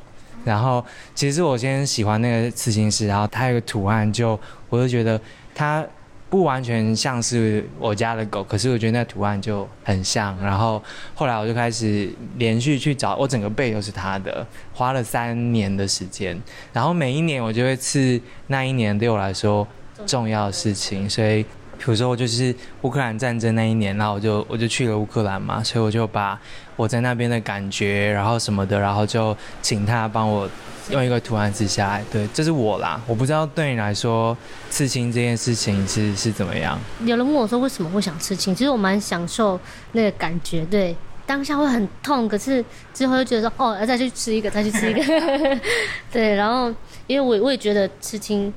[0.46, 0.82] 然后，
[1.14, 4.38] 其实我先喜欢那个刺青师，然后他有个图案就，
[4.70, 5.20] 我就觉得
[5.54, 5.84] 它
[6.30, 10.34] 不完全像是我家的狗，可是我觉得那图案就很像。
[10.40, 10.82] 然后
[11.14, 16.40] 后来我就开始连续去找，我整个背都是他的，花了三年的时间。
[16.72, 19.66] 然后每一年我就会刺那一年对我来说
[20.06, 21.44] 重要的事情，所以。
[21.78, 26.40] 比如说，我就是乌克兰战争那一年，然后我就我就去了乌克兰嘛，所以我就把
[26.76, 30.48] 我在那边的感觉，然后什么的，然后就请他帮我
[30.90, 32.04] 用一个图案刺下来。
[32.12, 33.00] 对，这是我啦。
[33.06, 34.36] 我不知道对你来说，
[34.70, 36.78] 刺青这件事情是是怎么样？
[37.00, 39.58] 有人问我说为什么会想刺青，其实我蛮享受
[39.92, 40.64] 那个感觉。
[40.66, 40.94] 对，
[41.26, 42.64] 当下会很痛，可是
[42.94, 45.60] 之后又觉得说哦，再去吃一个，再去吃一个。
[46.12, 46.72] 对，然后
[47.06, 48.52] 因为我我也觉得刺青，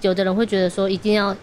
[0.00, 1.36] 有的人会觉得说一定要。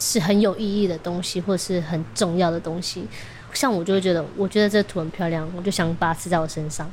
[0.00, 3.06] 是很有意义的东西，或是很重要的东西。
[3.54, 6.90] 像我就会觉得，我觉得这个图很漂亮，我就想把它刺在我身上。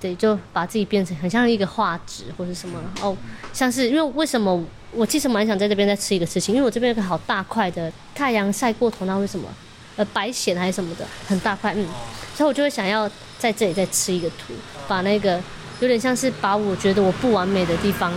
[0.00, 3.16] 对，就把自己变成很像一个画纸或者什么哦，
[3.52, 4.62] 像是因为为什么
[4.92, 9.48] 我其实蛮想在这边再吃一个事情，因为我这边有个好大块的太阳晒过头，那为什么
[9.96, 11.86] 呃白藓还是什么的很大块，嗯，
[12.34, 14.52] 所以我就会想要在这里再吃一个图，
[14.86, 15.40] 把那个
[15.80, 18.12] 有点像是把我觉得我不完美的地方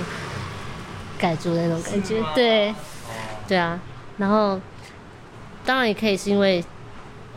[1.18, 2.22] 盖住的那种感觉。
[2.36, 2.76] 对，
[3.48, 3.80] 对啊。
[4.18, 4.60] 然后，
[5.64, 6.62] 当然也可以是因为，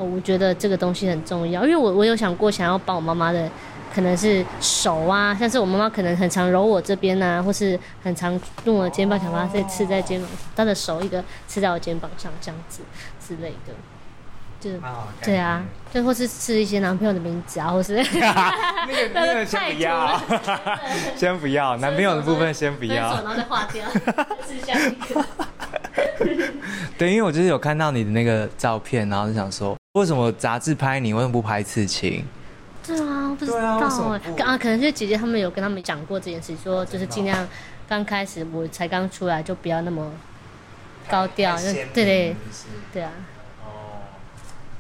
[0.01, 1.63] 哦，我觉得这个东西很重要。
[1.63, 3.47] 因为我我有想过想要帮我妈妈的，
[3.95, 8.33] 可能是手啊，像是我妈妈可能很常揉我这边啊，或是很常
[8.65, 12.81] 用我的肩膀，想把它再刺在肩膀，她的手一个刺在我肩膀上这样子
[13.21, 13.75] 之类的，
[14.59, 14.71] 就
[15.23, 20.23] 对啊，就或是刺一些男朋友的名字啊，或是 那个那个 先不要，
[21.15, 23.87] 先不要男朋友的部分先不要，然后再划掉，
[24.47, 25.23] 刺下一个。
[26.97, 32.25] 对，因为我就是有看到你的那个照片，然后就想说，为什么杂志拍你，为什么不拍刺青？
[32.87, 33.77] 对啊，不知道
[34.13, 37.49] 哎、欸，啊，可能是姐姐他们有跟他们讲过这件事，说就是尽量
[37.89, 40.09] 刚开始我才刚出来，就不要那么
[41.09, 42.37] 高调，就对对
[42.93, 43.11] 对啊。
[43.65, 43.99] 哦，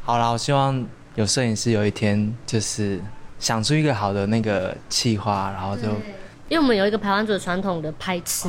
[0.04, 0.86] 好啦，我希望
[1.16, 3.00] 有摄影师有一天就是
[3.40, 5.88] 想出一个好的那个企划，然后就
[6.48, 8.48] 因为我们有一个排湾族的传统的拍刺，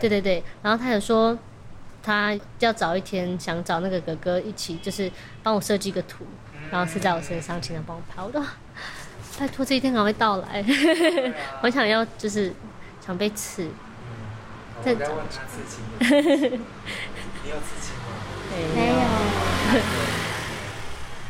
[0.00, 1.36] 对对对，然后他有说。
[2.08, 6.24] 他要找一天想找那个哥哥一起，就是帮我设计个图，
[6.70, 8.22] 然后是在我身上，请他帮我拍。
[8.22, 8.42] 我说
[9.38, 10.64] 拜托，这一天赶快到来，
[11.60, 12.50] 我想要就是
[13.04, 13.64] 想被刺。
[13.64, 13.70] 嗯、
[14.78, 15.84] 我在问他刺青
[17.44, 18.08] 你有刺青吗？
[18.74, 19.04] 没有。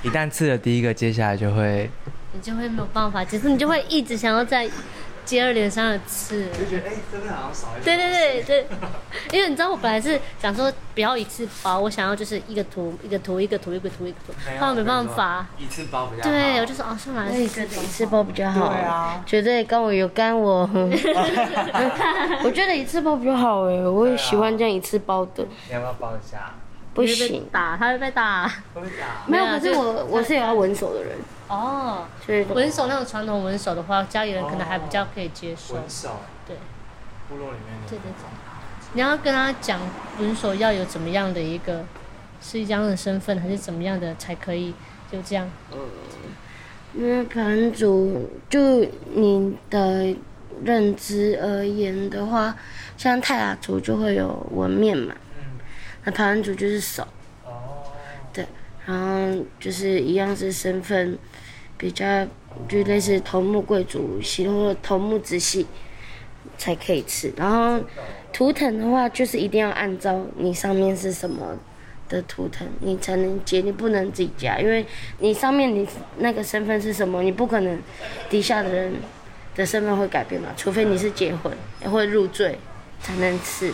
[0.05, 1.91] 一旦刺了第一个，接下来就会，
[2.33, 4.71] 你就会没有办法，只是你就会一直想要在。
[5.29, 7.99] 接二连三的刺，就觉得哎，这边好像少一点。
[7.99, 8.67] 对对对对，
[9.37, 16.31] 因为你知道我本来是想说不要一次包，我想要就是一个图一个图一个图一个图一个图，后来没办法，一次包比较好。
[16.31, 18.73] 对，我就说哦，算了，一次一次包比较好。
[18.73, 20.67] 对啊，绝对跟我有干我。
[22.43, 25.45] 我觉得一次包比较好哎，我也喜欢这样一次包的。
[25.69, 26.55] 你要不要包一下？
[26.95, 28.49] 不行，打他会被打。
[28.73, 29.27] 会被打？
[29.27, 31.13] 没有，可是我我是有要稳手的人。
[31.49, 35.75] 哦，是，文手那种传统文手的话，家里人可能还比较可以接受。
[35.75, 36.57] 纹手，对，
[37.29, 37.89] 部落里面的。
[37.89, 39.81] 对对对，你要跟他讲
[40.21, 41.85] 文手要有怎么样的一个，
[42.43, 44.75] 是一样的身份还是怎么样的才可以
[45.11, 45.51] 就这样？
[45.73, 45.79] 嗯，
[46.95, 48.85] 因为盘主就
[49.15, 50.15] 你的
[50.63, 52.55] 认知而言的话，
[52.99, 55.59] 像泰雅族就会有纹面嘛，嗯，
[56.05, 57.09] 那盘主就是手。
[58.87, 61.19] 然后就是一样是身份，
[61.79, 62.27] 比较
[62.69, 65.65] 就类似头目贵族系或者头目直系
[66.59, 67.33] 才可以吃。
[67.37, 67.81] 然后
[68.33, 71.57] 图腾的话，就是一定要按照你上面是什么
[72.09, 74.85] 的图腾，你才能接，你不能自己加，因为
[75.21, 77.81] 你上面你那个身份是什么，你不可能
[78.29, 78.93] 底下的人
[79.55, 82.59] 的身份会改变嘛，除非你是结婚也会入赘
[83.01, 83.73] 才能吃。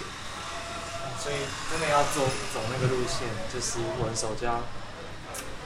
[1.18, 1.36] 所以
[1.70, 2.20] 真的要走
[2.52, 4.62] 走那个路线，就是纹手就要。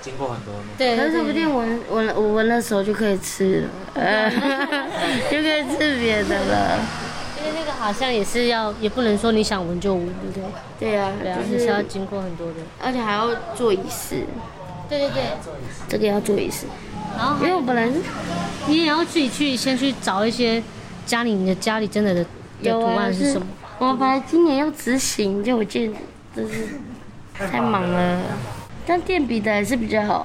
[0.09, 4.31] 经过很多年，对，可是说不定闻闻我闻的时候就可以吃了，呃，
[5.31, 6.79] 就可以吃别的了。
[7.39, 10.49] 因为那个好像也是要，也不能说你想闻就闻，对不
[10.81, 10.91] 对？
[10.91, 14.25] 对呀，对啊，就是要经过很多的，而且还要做仪式。
[14.89, 15.23] 对对对，
[15.89, 16.67] 这个要做仪式。
[17.17, 17.89] 然后，因为我本来，
[18.67, 20.63] 你也要自己去先去找一些
[21.05, 22.25] 家里你的家里真的的
[22.63, 23.47] 的图案是什么。
[23.79, 25.93] 我本来今年要执行，就我见
[26.35, 26.69] 就是
[27.39, 28.21] 太忙了。
[28.89, 30.24] 但电笔的还是比较好，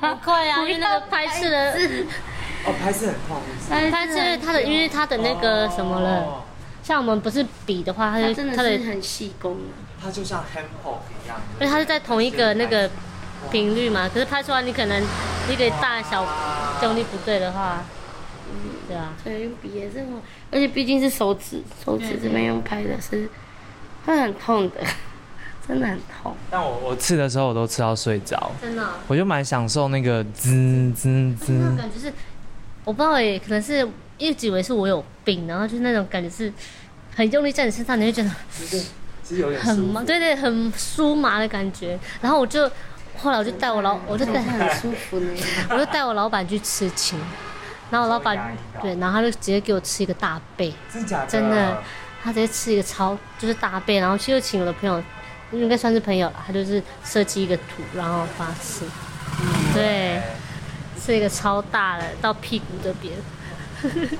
[0.00, 1.72] 很快啊， 因为那个拍摄的，
[2.64, 4.38] 哦，拍摄很痛，拍摄。
[4.46, 6.44] 它的，因为它的那个什么了，
[6.84, 9.56] 像我们不是笔的话，它就它的很细工，
[10.00, 12.88] 它就像 handpoke 一样，因为它是在同一个那个
[13.50, 15.02] 频率嘛，可是拍出来你可能
[15.50, 16.24] 一个大小
[16.84, 17.82] 用力不对的话，
[18.52, 20.06] 嗯，对啊，所以，用笔也是，
[20.52, 23.28] 而且毕竟是手指，手指这边用拍的是
[24.06, 24.76] 会很痛的。
[25.70, 32.12] 真的很痛，但我我吃的时候我都吃到睡着，真的，我就蛮享受那个滋滋滋，那种感觉是，
[32.84, 36.52] 我不知道哎，可能是一直以为是我有病，然后就是那种感觉是
[37.14, 38.30] 很用力在你身上，你会觉得
[39.22, 41.96] 其实有点很麻，对对，很酥麻的感觉。
[42.20, 42.68] 然后我就
[43.16, 45.32] 后来我就带我老，我就带很舒服呢，
[45.70, 47.16] 我就带我老板去吃青，
[47.90, 51.26] 然后我老板对，然后他就直接给我吃一个大背，真的？
[51.28, 51.78] 真的，
[52.24, 55.00] 他直接吃一个超就是大背，然后其实请我的朋友。
[55.52, 58.84] 应该算是朋友了，他就是设计一个图，然后发刺，
[59.40, 60.22] 嗯、对，
[61.00, 63.14] 是一个超大的到屁股这边，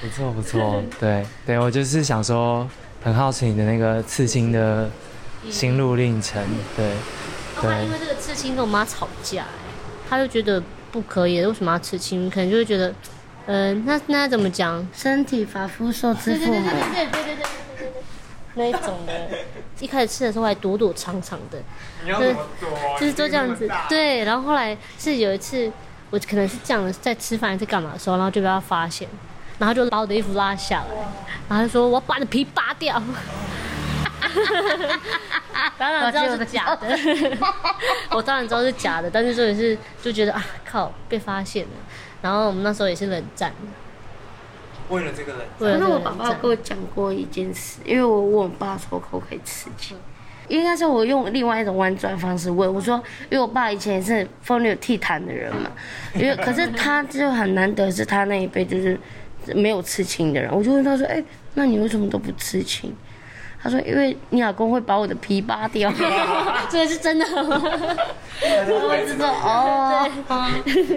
[0.00, 2.68] 不错不错，对对，我就是想说，
[3.02, 4.90] 很好奇你的那个刺青的
[5.50, 6.42] 心路历程，
[6.76, 6.90] 对。
[7.60, 7.84] 对。
[7.84, 9.46] 因为这个刺青跟我妈吵架，
[10.10, 12.28] 她就觉得不可以，为什么要刺青？
[12.28, 12.92] 可能就会觉得，
[13.46, 14.84] 嗯、呃，那那怎么讲？
[14.92, 16.52] 身体发肤受之父母。
[16.52, 17.46] 对对对对对对对。
[18.54, 19.28] 那一种的，
[19.80, 21.58] 一开始吃的时候还躲躲藏藏的，
[22.06, 22.36] 就是
[23.00, 24.24] 就是都这样子，对。
[24.24, 25.70] 然后后来是有一次，
[26.10, 29.08] 我可能是这样的，在吃饭在干嘛的时候，然后就被他发现，
[29.58, 30.94] 然后就把我的衣服拉下来，
[31.48, 33.02] 然后就说我要把你的皮扒掉。
[35.78, 36.98] 当然知道是假的，
[38.10, 41.70] 我当然知道是假的，但是这也是就觉得啊靠，被发现了。
[42.22, 43.52] 然后我们那时候也是冷战。
[44.88, 49.94] 为了这个人，可是我爸爸跟我讲过一件事，因为我问我爸说可不可以吃鸡，
[50.48, 55.70] 应该是我用另外一种弯转方式问我说，因为我爸以前也是风流倜傥的人嘛，
[56.14, 58.98] 因为可是他就很难得是他那一辈就是
[59.54, 61.24] 没有吃青的人，我就问他说，哎、欸，
[61.54, 62.94] 那你为什么都不吃青？
[63.64, 65.90] 他说：“因为你老公会把我的皮扒掉，
[66.68, 70.06] 这个是真的。”我就说：“哦。”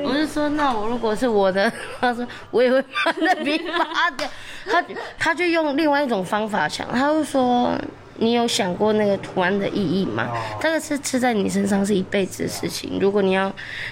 [0.03, 4.27] 我就说：“那我如果是我的，他说我也会把那皮扒掉。”
[4.69, 4.83] 他
[5.17, 7.71] 他就用另外一种方法想，他就说
[8.19, 10.27] ：“你有想过那个图案的意义吗？
[10.59, 12.99] 这个是吃在你身上是一辈子的事情。
[12.99, 13.49] 如果你要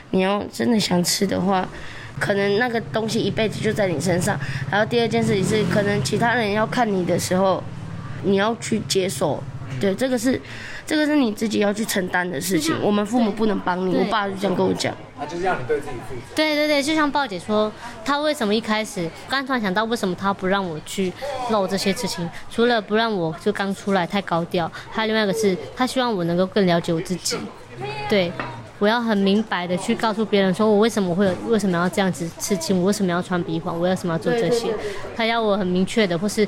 [0.09, 1.65] 你要真的想吃的话，
[2.19, 4.37] 可能那个东西一辈子就在你身上。
[4.69, 7.63] 然后第二件事情是，可能其他人要看你的时候。”
[8.25, 9.41] 你要去接受
[9.79, 10.39] 对，这个是，
[10.85, 12.73] 这个是你自己要去承担的事情。
[12.81, 13.93] 我们父母不能帮你。
[13.95, 14.95] 我爸就这样跟我讲。
[15.17, 16.35] 他就是让你对自己负责。
[16.35, 17.69] 对对对，就像鲍姐说，
[18.05, 21.11] 他为什么一开始，刚突然想到为什么他不让我去
[21.49, 27.37] 露这些事情，除了不让我就刚出来太高调，还有另外一个是，他希望我能够更了解我自己。
[28.07, 28.31] 对，
[28.79, 34.73] 我要很明白的去告诉别人，说我为什么会有，为什么要这样子刺青，我为什么要穿鼻环，我为什么要做这些。
[35.17, 36.47] 他要我很明确的，或是。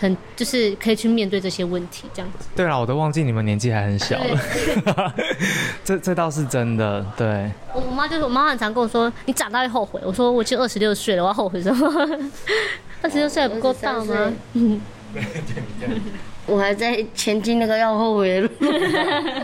[0.00, 2.48] 很就是可以去面对这些问题，这样子。
[2.56, 5.14] 对了，我都忘记你们年纪还很小了，
[5.84, 7.04] 这这倒是真的。
[7.18, 10.00] 对，我妈就是我妈很常跟我说，你长大会后悔。
[10.02, 11.86] 我说我已经二十六岁了，我要后悔什么？
[13.02, 14.32] 二十六岁还不够大吗？
[14.54, 14.80] 嗯，
[16.46, 18.48] 我还在前进那个要后悔的路。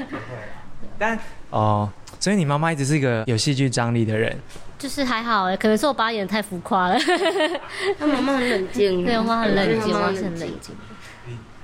[0.98, 1.18] 但
[1.50, 1.86] 哦，
[2.26, 4.36] 所以你妈妈一直是一个有戏剧张力的人。
[4.76, 6.98] 就是还好哎，可能是我爸演的太浮夸了。
[7.96, 10.74] 他妈妈很冷静，对，我妈很冷静，我妈是很冷静。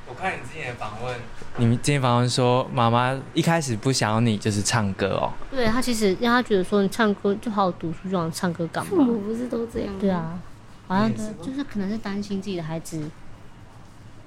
[0.09, 1.19] 我看你之前的访问，
[1.57, 5.33] 你们之前访问说，妈妈一开始不想要你就是唱歌哦。
[5.51, 8.91] 对，她其实让她觉得说，你唱歌就好好读书，就想唱歌干嘛？
[8.91, 9.93] 父母不是都这样？
[9.99, 10.39] 对啊，
[10.87, 13.11] 好像就是可能是担心自己的孩子，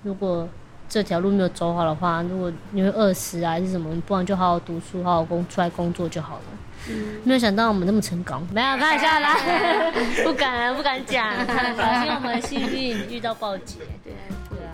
[0.03, 0.49] 如果
[0.87, 6.43] 这条路没有走好的话，如果你会饿死啊，还是什么，不然就好好读书，好好工出来工作就好了。
[6.87, 9.35] 嗯、没有想到我们那么成功，没有开玩笑啦，
[10.23, 14.17] 不敢不敢讲，小心我们幸运遇到暴击，对啊。
[14.49, 14.71] 对啊。